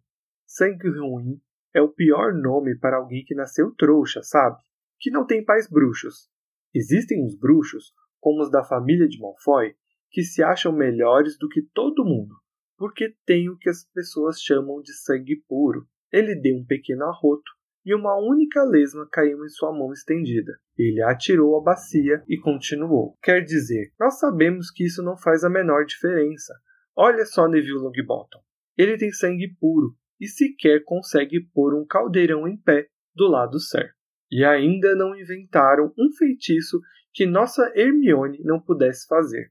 [0.46, 1.40] Sangue ruim
[1.74, 4.56] é o pior nome para alguém que nasceu trouxa, sabe?
[4.98, 6.30] Que não tem pais bruxos.
[6.74, 9.74] Existem uns bruxos, como os da família de Malfoy,
[10.10, 12.34] que se acham melhores do que todo mundo,
[12.76, 15.86] porque têm o que as pessoas chamam de sangue puro.
[16.12, 17.50] Ele deu um pequeno arroto
[17.84, 20.52] e uma única lesma caiu em sua mão estendida.
[20.76, 23.16] Ele atirou a bacia e continuou.
[23.22, 26.52] Quer dizer, nós sabemos que isso não faz a menor diferença.
[26.96, 28.40] Olha só Neville Longbottom.
[28.76, 33.95] Ele tem sangue puro e sequer consegue pôr um caldeirão em pé do lado certo.
[34.30, 36.80] E ainda não inventaram um feitiço
[37.12, 39.50] que nossa Hermione não pudesse fazer,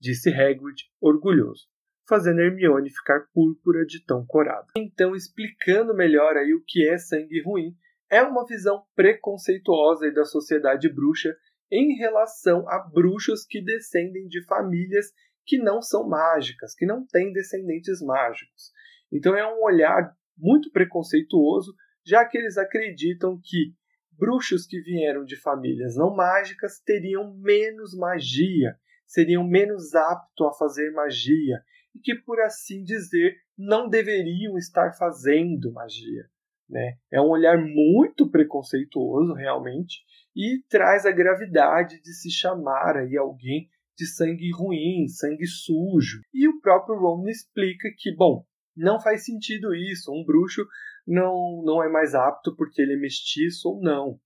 [0.00, 1.66] disse Hagrid, orgulhoso
[2.08, 4.66] fazendo Hermione ficar púrpura de tão corada.
[4.76, 7.74] Então, explicando melhor aí o que é sangue ruim,
[8.08, 11.36] é uma visão preconceituosa da sociedade bruxa
[11.70, 15.06] em relação a bruxos que descendem de famílias
[15.44, 18.70] que não são mágicas, que não têm descendentes mágicos.
[19.12, 23.74] Então é um olhar muito preconceituoso, já que eles acreditam que
[24.18, 30.90] bruxos que vieram de famílias não mágicas teriam menos magia, seriam menos aptos a fazer
[30.92, 31.62] magia
[31.94, 36.24] e que, por assim dizer, não deveriam estar fazendo magia.
[36.68, 36.96] Né?
[37.10, 40.00] É um olhar muito preconceituoso, realmente,
[40.34, 46.20] e traz a gravidade de se chamar aí alguém de sangue ruim, sangue sujo.
[46.34, 48.44] E o próprio Ron explica que, bom,
[48.76, 50.12] não faz sentido isso.
[50.12, 50.66] Um bruxo
[51.06, 54.20] não, não é mais apto porque ele é mestiço ou não.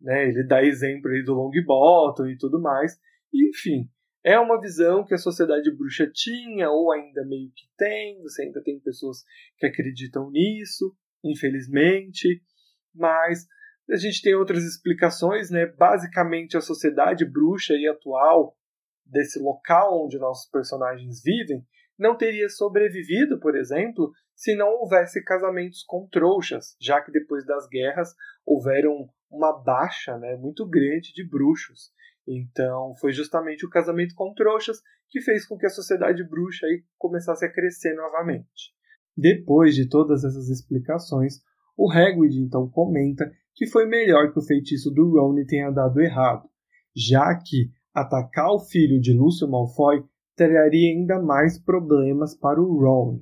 [0.00, 0.28] Né?
[0.28, 2.98] Ele dá exemplo aí do Longbottom e tudo mais.
[3.32, 3.88] Enfim,
[4.24, 8.62] é uma visão que a sociedade bruxa tinha, ou ainda meio que tem, você ainda
[8.62, 9.18] tem pessoas
[9.58, 12.42] que acreditam nisso, infelizmente,
[12.94, 13.46] mas
[13.90, 15.66] a gente tem outras explicações, né?
[15.66, 18.56] Basicamente, a sociedade bruxa e atual
[19.04, 21.66] desse local onde nossos personagens vivem
[22.02, 27.66] não teria sobrevivido, por exemplo, se não houvesse casamentos com trouxas, já que depois das
[27.68, 28.12] guerras
[28.44, 31.92] houveram uma baixa né, muito grande de bruxos.
[32.26, 36.82] Então, foi justamente o casamento com trouxas que fez com que a sociedade bruxa aí
[36.98, 38.74] começasse a crescer novamente.
[39.16, 41.34] Depois de todas essas explicações,
[41.76, 46.48] o Hagrid então comenta que foi melhor que o feitiço do Ron tenha dado errado,
[46.96, 50.02] já que atacar o filho de Lúcio Malfoy
[50.36, 53.20] traria ainda mais problemas para o Ron.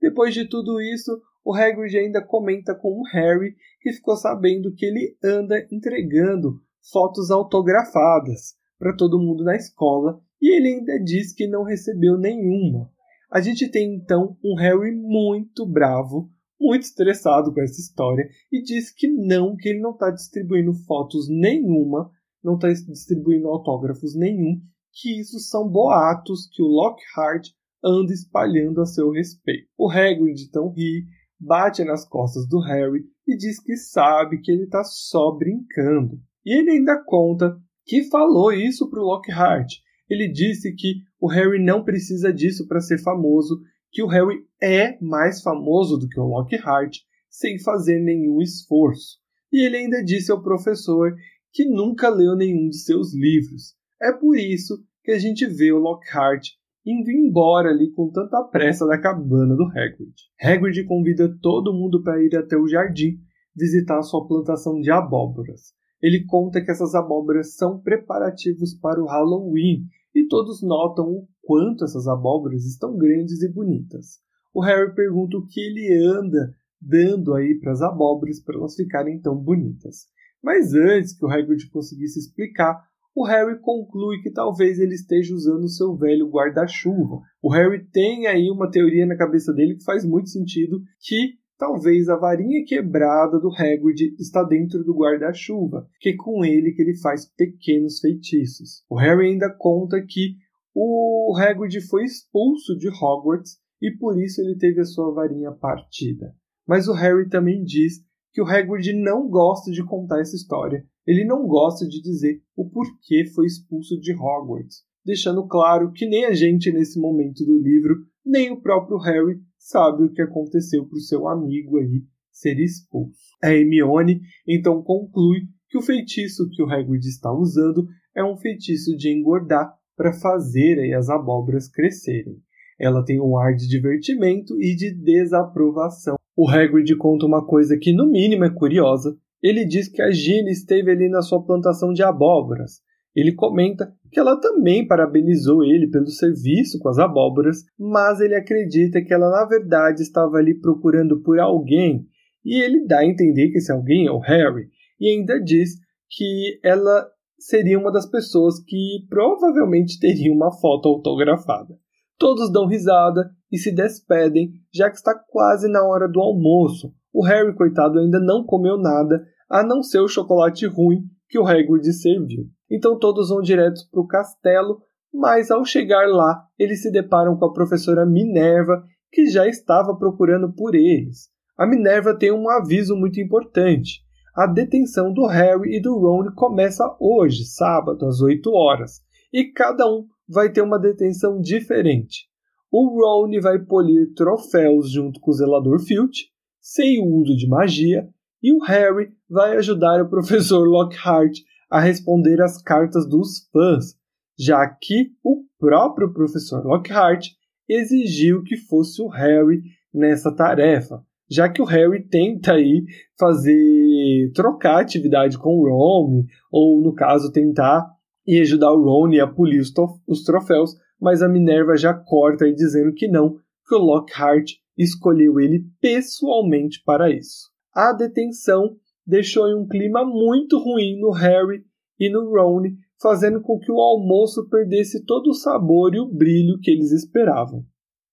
[0.00, 1.10] Depois de tudo isso,
[1.44, 6.60] o Hagrid ainda comenta com o Harry que ficou sabendo que ele anda entregando
[6.92, 12.90] fotos autografadas para todo mundo na escola e ele ainda diz que não recebeu nenhuma.
[13.30, 16.30] A gente tem então um Harry muito bravo,
[16.60, 21.28] muito estressado com essa história e diz que não, que ele não está distribuindo fotos
[21.28, 22.10] nenhuma,
[22.42, 24.60] não está distribuindo autógrafos nenhum,
[25.00, 27.48] que isso são boatos que o Lockhart
[27.82, 29.68] anda espalhando a seu respeito.
[29.78, 31.04] O Hagrid então ri,
[31.38, 36.20] bate nas costas do Harry e diz que sabe que ele está só brincando.
[36.44, 39.74] E ele ainda conta que falou isso para o Lockhart.
[40.10, 43.60] Ele disse que o Harry não precisa disso para ser famoso,
[43.92, 46.96] que o Harry é mais famoso do que o Lockhart
[47.30, 49.18] sem fazer nenhum esforço.
[49.52, 51.14] E ele ainda disse ao professor
[51.52, 53.76] que nunca leu nenhum de seus livros.
[54.00, 56.48] É por isso que a gente vê o Lockhart
[56.84, 60.14] indo embora ali com tanta pressa da cabana do Hagrid.
[60.38, 63.18] Hagrid convida todo mundo para ir até o jardim
[63.56, 69.86] visitar sua plantação de abóboras ele conta que essas abóboras são preparativos para o Halloween
[70.14, 74.20] e todos notam o quanto essas abóboras estão grandes e bonitas.
[74.54, 79.20] O Harry pergunta o que ele anda dando aí para as abóboras para elas ficarem
[79.20, 80.06] tão bonitas.
[80.42, 82.80] Mas antes que o Hagrid conseguisse explicar,
[83.20, 87.20] o Harry conclui que talvez ele esteja usando o seu velho guarda-chuva.
[87.42, 92.08] O Harry tem aí uma teoria na cabeça dele que faz muito sentido, que Talvez
[92.08, 96.96] a varinha quebrada do Hagrid está dentro do guarda-chuva, que é com ele que ele
[96.96, 98.84] faz pequenos feitiços.
[98.88, 100.36] O Harry ainda conta que
[100.72, 106.32] o Hagrid foi expulso de Hogwarts e por isso ele teve a sua varinha partida.
[106.64, 110.86] Mas o Harry também diz que o Hagrid não gosta de contar essa história.
[111.08, 116.26] Ele não gosta de dizer o porquê foi expulso de Hogwarts, deixando claro que nem
[116.26, 120.98] a gente nesse momento do livro, nem o próprio Harry sabe o que aconteceu para
[120.98, 123.18] o seu amigo aí ser expulso.
[123.42, 128.94] A Hermione então conclui que o feitiço que o Hagrid está usando é um feitiço
[128.94, 132.36] de engordar para fazer aí as abóboras crescerem.
[132.78, 136.16] Ela tem um ar de divertimento e de desaprovação.
[136.36, 139.18] O Hagrid conta uma coisa que no mínimo é curiosa.
[139.42, 142.80] Ele diz que a Ginny esteve ali na sua plantação de abóboras.
[143.14, 149.02] Ele comenta que ela também parabenizou ele pelo serviço com as abóboras, mas ele acredita
[149.02, 152.06] que ela na verdade estava ali procurando por alguém,
[152.44, 154.68] e ele dá a entender que esse alguém é o Harry,
[155.00, 155.70] e ainda diz
[156.10, 157.06] que ela
[157.38, 161.76] seria uma das pessoas que provavelmente teria uma foto autografada.
[162.18, 166.92] Todos dão risada e se despedem, já que está quase na hora do almoço.
[167.12, 171.46] O Harry, coitado, ainda não comeu nada, a não ser o chocolate ruim que o
[171.46, 172.46] Hagrid serviu.
[172.70, 174.80] Então todos vão direto para o castelo,
[175.12, 180.52] mas ao chegar lá, eles se deparam com a professora Minerva, que já estava procurando
[180.52, 181.30] por eles.
[181.56, 184.02] A Minerva tem um aviso muito importante.
[184.36, 189.00] A detenção do Harry e do Ron começa hoje, sábado, às 8 horas,
[189.32, 192.28] e cada um vai ter uma detenção diferente.
[192.70, 196.26] O Ron vai polir troféus junto com o zelador Filch,
[196.68, 198.06] sem o uso de magia,
[198.42, 201.38] e o Harry vai ajudar o professor Lockhart
[201.70, 203.96] a responder às cartas dos fãs,
[204.38, 207.28] já que o próprio professor Lockhart
[207.66, 209.62] exigiu que fosse o Harry
[209.92, 212.84] nessa tarefa, já que o Harry tenta aí
[213.18, 217.86] fazer trocar atividade com o Ron, ou no caso tentar
[218.26, 219.72] e ajudar o Ron a polir os,
[220.06, 225.40] os troféus, mas a Minerva já corta aí dizendo que não, que o Lockhart escolheu
[225.40, 227.50] ele pessoalmente para isso.
[227.74, 228.76] A detenção
[229.06, 231.64] deixou em um clima muito ruim no Harry
[231.98, 232.62] e no Ron,
[233.00, 237.64] fazendo com que o almoço perdesse todo o sabor e o brilho que eles esperavam.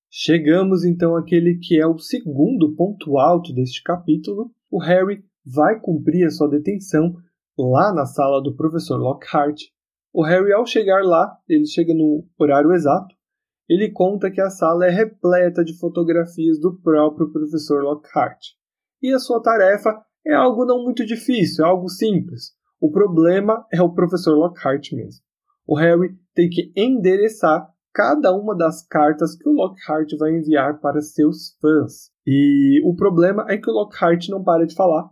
[0.09, 4.49] Chegamos então àquele que é o segundo ponto alto deste capítulo.
[4.71, 7.13] O Harry vai cumprir a sua detenção
[7.57, 9.59] lá na sala do professor Lockhart.
[10.13, 13.13] O Harry, ao chegar lá, ele chega no horário exato.
[13.67, 18.39] Ele conta que a sala é repleta de fotografias do próprio professor Lockhart.
[19.01, 22.51] E a sua tarefa é algo não muito difícil, é algo simples.
[22.79, 25.23] O problema é o professor Lockhart mesmo.
[25.67, 31.01] O Harry tem que endereçar cada uma das cartas que o Lockhart vai enviar para
[31.01, 32.11] seus fãs.
[32.27, 35.09] E o problema é que o Lockhart não para de falar,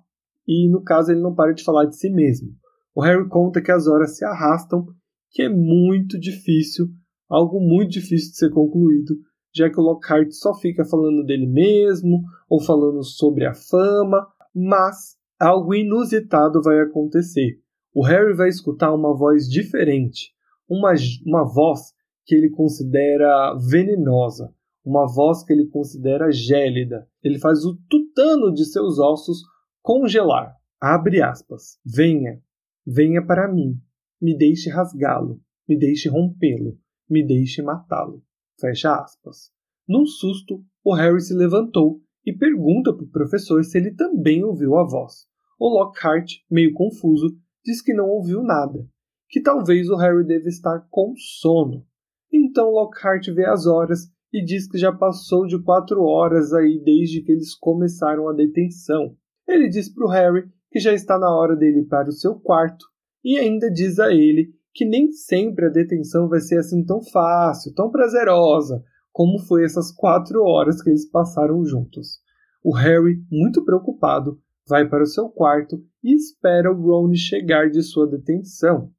[0.48, 2.50] e no caso ele não para de falar de si mesmo.
[2.94, 4.86] O Harry conta que as horas se arrastam,
[5.32, 6.88] que é muito difícil,
[7.30, 9.16] algo muito difícil de ser concluído,
[9.56, 15.18] já que o Lockhart só fica falando dele mesmo ou falando sobre a fama, mas
[15.40, 17.60] algo inusitado vai acontecer.
[17.94, 20.32] O Harry vai escutar uma voz diferente,
[20.68, 20.94] uma,
[21.26, 21.94] uma voz
[22.26, 27.08] que ele considera venenosa, uma voz que ele considera gélida.
[27.24, 29.44] Ele faz o tutano de seus ossos
[29.82, 30.56] congelar.
[30.82, 31.80] Abre aspas.
[31.86, 32.42] Venha,
[32.86, 33.80] venha para mim.
[34.22, 36.78] Me deixe rasgá-lo, me deixe rompê-lo,
[37.10, 38.24] me deixe matá-lo.
[38.60, 39.52] Fecha aspas.
[39.88, 44.78] Num susto, o Harry se levantou e pergunta para o professor se ele também ouviu
[44.78, 45.28] a voz.
[45.60, 48.88] O Lockhart, meio confuso, diz que não ouviu nada,
[49.30, 51.86] que talvez o Harry deve estar com sono.
[52.32, 57.22] Então Lockhart vê as horas e diz que já passou de quatro horas aí desde
[57.22, 59.16] que eles começaram a detenção.
[59.48, 62.36] Ele diz para o Harry que já está na hora dele ir para o seu
[62.40, 62.86] quarto
[63.24, 67.74] e ainda diz a ele que nem sempre a detenção vai ser assim tão fácil,
[67.74, 72.20] tão prazerosa, como foi essas quatro horas que eles passaram juntos.
[72.64, 77.84] O Harry, muito preocupado, vai para o seu quarto e espera o Ron chegar de
[77.84, 78.92] sua detenção.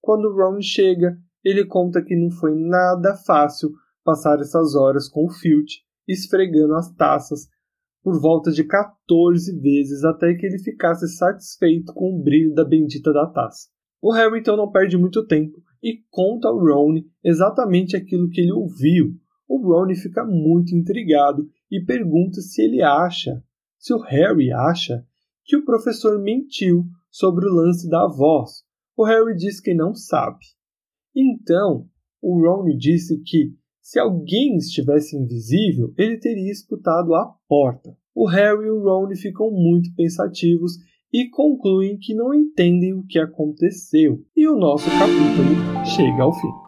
[0.00, 3.70] Quando o Ron chega, ele conta que não foi nada fácil
[4.04, 7.48] passar essas horas com o Filch, esfregando as taças
[8.02, 13.12] por volta de 14 vezes até que ele ficasse satisfeito com o brilho da bendita
[13.12, 13.68] da taça.
[14.02, 18.52] O Harry então não perde muito tempo e conta ao Ron exatamente aquilo que ele
[18.52, 19.14] ouviu.
[19.48, 23.40] O Ron fica muito intrigado e pergunta se ele acha,
[23.78, 25.06] se o Harry acha,
[25.44, 28.64] que o professor mentiu sobre o lance da voz.
[28.96, 30.44] O Harry diz que não sabe.
[31.14, 31.86] Então,
[32.20, 37.96] o Ron disse que, se alguém estivesse invisível, ele teria escutado a porta.
[38.14, 40.72] O Harry e o Ron ficam muito pensativos
[41.12, 44.24] e concluem que não entendem o que aconteceu.
[44.34, 46.62] E o nosso capítulo chega ao fim.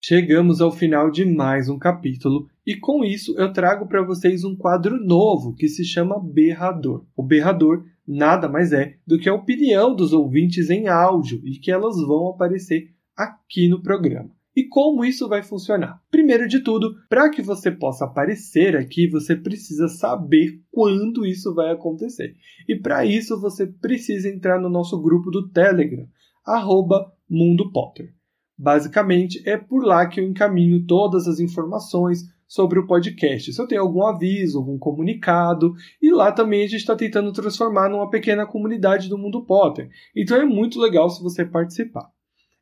[0.00, 4.56] Chegamos ao final de mais um capítulo e com isso eu trago para vocês um
[4.56, 7.04] quadro novo que se chama Berrador.
[7.16, 11.70] O Berrador nada mais é do que a opinião dos ouvintes em áudio e que
[11.70, 14.37] elas vão aparecer aqui no programa.
[14.58, 16.02] E como isso vai funcionar?
[16.10, 21.70] Primeiro de tudo, para que você possa aparecer aqui, você precisa saber quando isso vai
[21.70, 22.34] acontecer.
[22.68, 26.08] E para isso você precisa entrar no nosso grupo do Telegram,
[26.44, 28.12] arroba Mundo Potter.
[28.58, 33.52] Basicamente, é por lá que eu encaminho todas as informações sobre o podcast.
[33.52, 35.72] Se eu tenho algum aviso, algum comunicado,
[36.02, 39.88] e lá também a gente está tentando transformar numa pequena comunidade do mundo Potter.
[40.16, 42.10] Então é muito legal se você participar.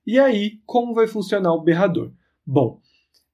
[0.07, 2.13] E aí, como vai funcionar o berrador?
[2.47, 2.81] Bom,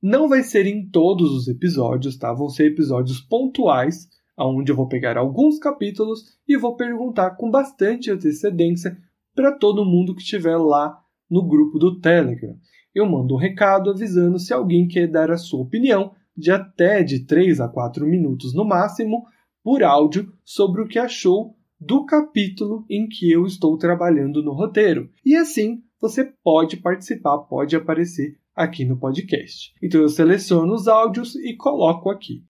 [0.00, 2.32] não vai ser em todos os episódios, tá?
[2.32, 4.08] Vão ser episódios pontuais,
[4.38, 8.96] onde eu vou pegar alguns capítulos e vou perguntar com bastante antecedência
[9.34, 10.98] para todo mundo que estiver lá
[11.30, 12.56] no grupo do Telegram.
[12.94, 17.26] Eu mando um recado avisando se alguém quer dar a sua opinião de até de
[17.26, 19.24] 3 a 4 minutos no máximo
[19.62, 25.10] por áudio sobre o que achou do capítulo em que eu estou trabalhando no roteiro.
[25.24, 29.72] E assim você pode participar, pode aparecer aqui no podcast.
[29.80, 32.44] Então eu seleciono os áudios e coloco aqui.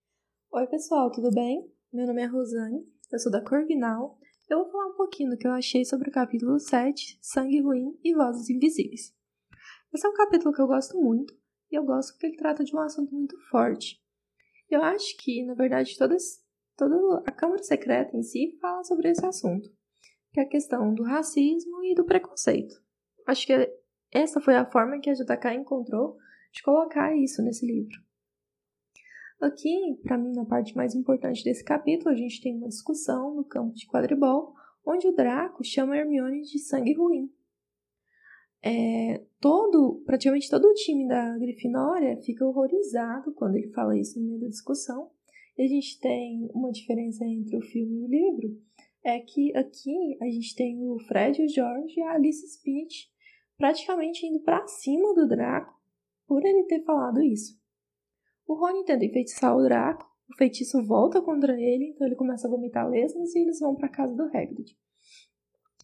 [0.53, 1.67] Oi, pessoal, tudo bem?
[1.91, 4.19] Meu nome é Rosane, eu sou da Corvinal.
[4.51, 7.99] Eu vou falar um pouquinho do que eu achei sobre o capítulo 7, Sangue Ruim
[8.05, 9.15] e Vozes Invisíveis.
[9.95, 11.35] Esse é um capítulo que eu gosto muito,
[11.73, 13.99] e eu gosto porque ele trata de um assunto muito forte.
[14.69, 16.15] Eu acho que, na verdade, toda,
[16.77, 19.71] toda a Câmara Secreta em si fala sobre esse assunto,
[20.35, 22.75] que é a questão do racismo e do preconceito.
[23.29, 23.53] Acho que
[24.11, 26.17] essa foi a forma que a JK encontrou
[26.51, 28.01] de colocar isso nesse livro.
[29.39, 33.45] Aqui, para mim, na parte mais importante desse capítulo, a gente tem uma discussão no
[33.45, 37.31] campo de quadribol, onde o Draco chama Hermione de sangue ruim.
[38.63, 44.27] É, todo, praticamente todo o time da Grifinória fica horrorizado quando ele fala isso no
[44.27, 45.11] meio da discussão.
[45.59, 48.59] E a gente tem uma diferença entre o filme e o livro,
[49.05, 53.18] é que aqui a gente tem o Fred, o George e a Alice Spitz
[53.59, 55.75] praticamente indo para cima do Draco
[56.27, 57.59] por ele ter falado isso.
[58.47, 62.51] O Rony tenta enfeitiçar o Draco, o feitiço volta contra ele, então ele começa a
[62.51, 64.77] vomitar lesmas e eles vão para casa do Hagrid.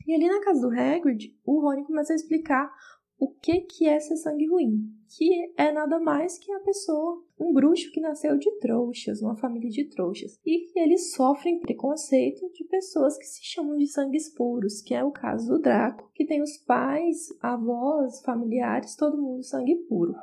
[0.07, 2.71] E ali na casa do Hagrid, o Rony começa a explicar
[3.19, 7.53] o que, que é ser sangue ruim, que é nada mais que a pessoa, um
[7.53, 12.65] bruxo que nasceu de trouxas, uma família de trouxas, e que eles sofrem preconceito de
[12.65, 16.43] pessoas que se chamam de sangues puros, que é o caso do Draco, que tem
[16.43, 20.15] os pais, avós, familiares, todo mundo sangue puro.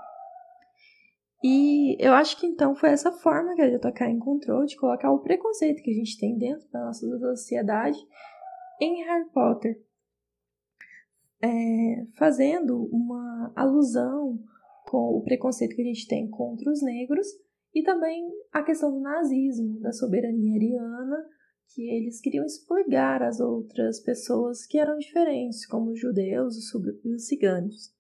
[1.44, 5.22] E eu acho que então foi essa forma que a JK encontrou de colocar o
[5.22, 7.98] preconceito que a gente tem dentro da nossa sociedade
[8.80, 9.82] em Harry Potter
[11.42, 14.40] é, fazendo uma alusão
[14.86, 17.28] com o preconceito que a gente tem contra os negros
[17.74, 21.26] e também a questão do nazismo, da soberania ariana,
[21.74, 26.56] que eles queriam expurgar as outras pessoas que eram diferentes, como os judeus
[27.04, 27.94] e os ciganos.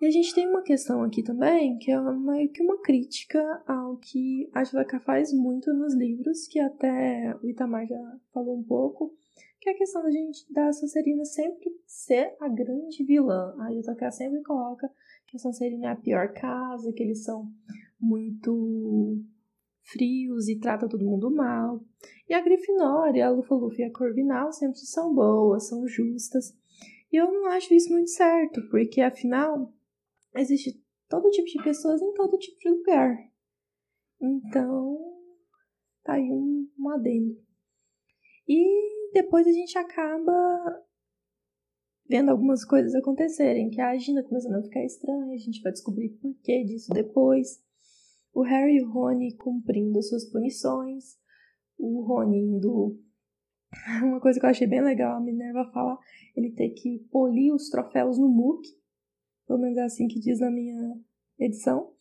[0.00, 3.98] E a gente tem uma questão aqui também, que é meio que uma crítica ao
[3.98, 9.14] que a JK faz muito nos livros, que até o Itamar já falou um pouco,
[9.60, 13.54] que é a questão da gente, da Sonserina sempre ser a grande vilã.
[13.60, 14.90] A JK sempre coloca
[15.26, 17.46] que a Sonserina é a pior casa, que eles são
[18.00, 19.22] muito
[19.82, 21.84] frios e tratam todo mundo mal.
[22.26, 26.56] E a Grifinória, a Lufa-Lufa e a Corvinal sempre são boas, são justas.
[27.12, 29.72] E eu não acho isso muito certo, porque afinal
[30.34, 33.30] existe todo tipo de pessoas em todo tipo de lugar.
[34.22, 34.98] Então,
[36.02, 37.36] tá aí um, um adendo.
[38.48, 40.84] E depois a gente acaba
[42.08, 46.08] vendo algumas coisas acontecerem, que a agenda começando a ficar estranha, a gente vai descobrir
[46.20, 47.62] por que disso depois.
[48.34, 51.16] O Harry e o Rony cumprindo suas punições,
[51.78, 52.98] o Rony indo.
[54.02, 55.96] Uma coisa que eu achei bem legal, a Minerva fala
[56.34, 58.68] ele ter que polir os troféus no MOOC,
[59.46, 60.98] pelo menos é assim que diz na minha
[61.38, 61.92] edição,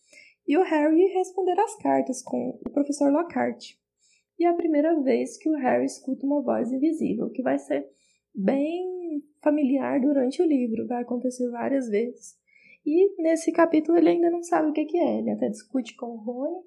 [0.48, 3.76] e o Harry responder as cartas com o professor Lockhart
[4.40, 7.86] e é a primeira vez que o Harry escuta uma voz invisível, que vai ser
[8.34, 12.38] bem familiar durante o livro, vai acontecer várias vezes.
[12.86, 16.18] E nesse capítulo ele ainda não sabe o que é, ele até discute com o
[16.18, 16.64] Rony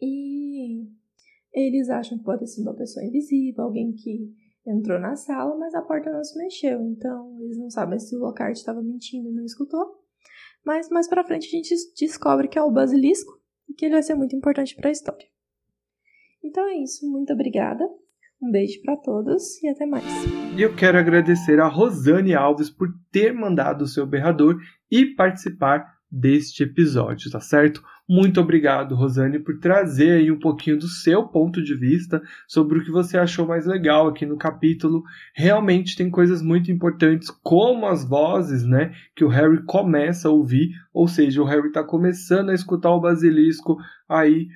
[0.00, 0.88] e
[1.52, 4.34] eles acham que pode ser uma pessoa invisível, alguém que
[4.66, 8.18] entrou na sala, mas a porta não se mexeu, então eles não sabem se o
[8.18, 10.02] Lockhart estava mentindo e não escutou.
[10.64, 14.02] Mas mais para frente a gente descobre que é o basilisco e que ele vai
[14.02, 15.26] ser muito importante para a história.
[16.42, 17.84] Então é isso, muito obrigada.
[18.40, 20.04] Um beijo para todos e até mais.
[20.56, 24.60] E eu quero agradecer a Rosane Alves por ter mandado o seu berrador
[24.90, 27.82] e participar deste episódio, tá certo?
[28.08, 32.84] Muito obrigado, Rosane, por trazer aí um pouquinho do seu ponto de vista sobre o
[32.84, 35.02] que você achou mais legal aqui no capítulo.
[35.34, 40.70] Realmente tem coisas muito importantes, como as vozes, né, que o Harry começa a ouvir,
[40.94, 43.76] ou seja, o Harry está começando a escutar o basilisco
[44.08, 44.48] aí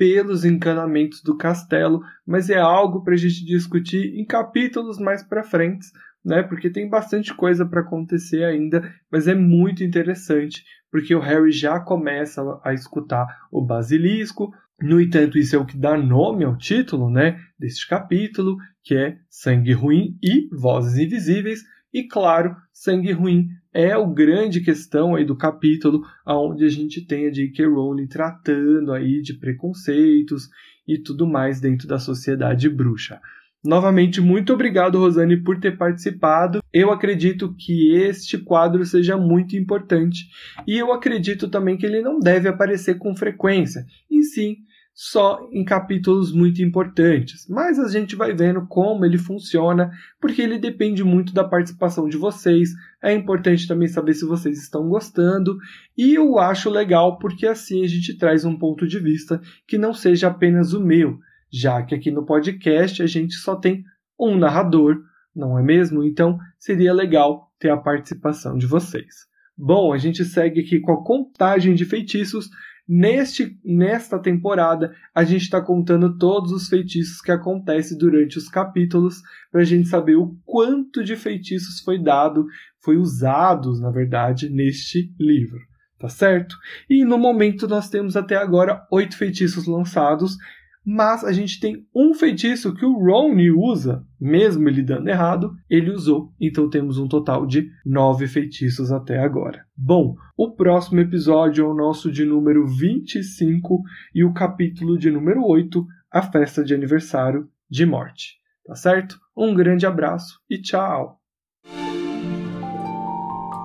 [0.00, 5.42] pelos encanamentos do castelo, mas é algo para a gente discutir em capítulos mais para
[5.42, 5.88] frente,
[6.24, 6.42] né?
[6.42, 11.78] Porque tem bastante coisa para acontecer ainda, mas é muito interessante, porque o Harry já
[11.78, 14.50] começa a escutar o basilisco.
[14.80, 19.18] No entanto, isso é o que dá nome ao título, né, deste capítulo, que é
[19.28, 21.60] Sangue Ruim e Vozes Invisíveis.
[21.92, 27.26] E claro, Sangue Ruim é o grande questão aí do capítulo, aonde a gente tem
[27.26, 27.66] a J.K.
[27.66, 30.48] Rowling tratando aí de preconceitos
[30.86, 33.20] e tudo mais dentro da sociedade bruxa.
[33.62, 36.62] Novamente, muito obrigado, Rosane, por ter participado.
[36.72, 40.30] Eu acredito que este quadro seja muito importante
[40.66, 44.56] e eu acredito também que ele não deve aparecer com frequência, e sim
[45.02, 47.46] só em capítulos muito importantes.
[47.48, 49.90] Mas a gente vai vendo como ele funciona,
[50.20, 52.68] porque ele depende muito da participação de vocês.
[53.02, 55.56] É importante também saber se vocês estão gostando,
[55.96, 59.94] e eu acho legal porque assim a gente traz um ponto de vista que não
[59.94, 61.18] seja apenas o meu
[61.50, 63.82] já que aqui no podcast a gente só tem
[64.18, 65.02] um narrador,
[65.34, 66.04] não é mesmo?
[66.04, 69.28] Então seria legal ter a participação de vocês.
[69.56, 72.48] Bom, a gente segue aqui com a contagem de feitiços.
[72.92, 79.22] Neste, nesta temporada, a gente está contando todos os feitiços que acontecem durante os capítulos,
[79.52, 82.44] para a gente saber o quanto de feitiços foi dado,
[82.82, 85.60] foi usados, na verdade, neste livro.
[86.00, 86.56] Tá certo?
[86.88, 90.36] E no momento nós temos até agora oito feitiços lançados
[90.84, 95.90] mas a gente tem um feitiço que o Ron usa, mesmo ele dando errado, ele
[95.90, 96.32] usou.
[96.40, 99.64] Então temos um total de nove feitiços até agora.
[99.76, 103.82] Bom, o próximo episódio é o nosso de número 25
[104.14, 108.40] e o capítulo de número 8, a festa de aniversário de morte.
[108.66, 109.18] Tá certo?
[109.36, 111.18] Um grande abraço e tchau!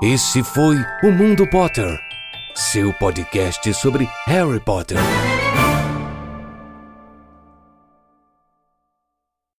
[0.03, 1.97] Esse foi o Mundo Potter,
[2.53, 4.97] seu podcast sobre Harry Potter.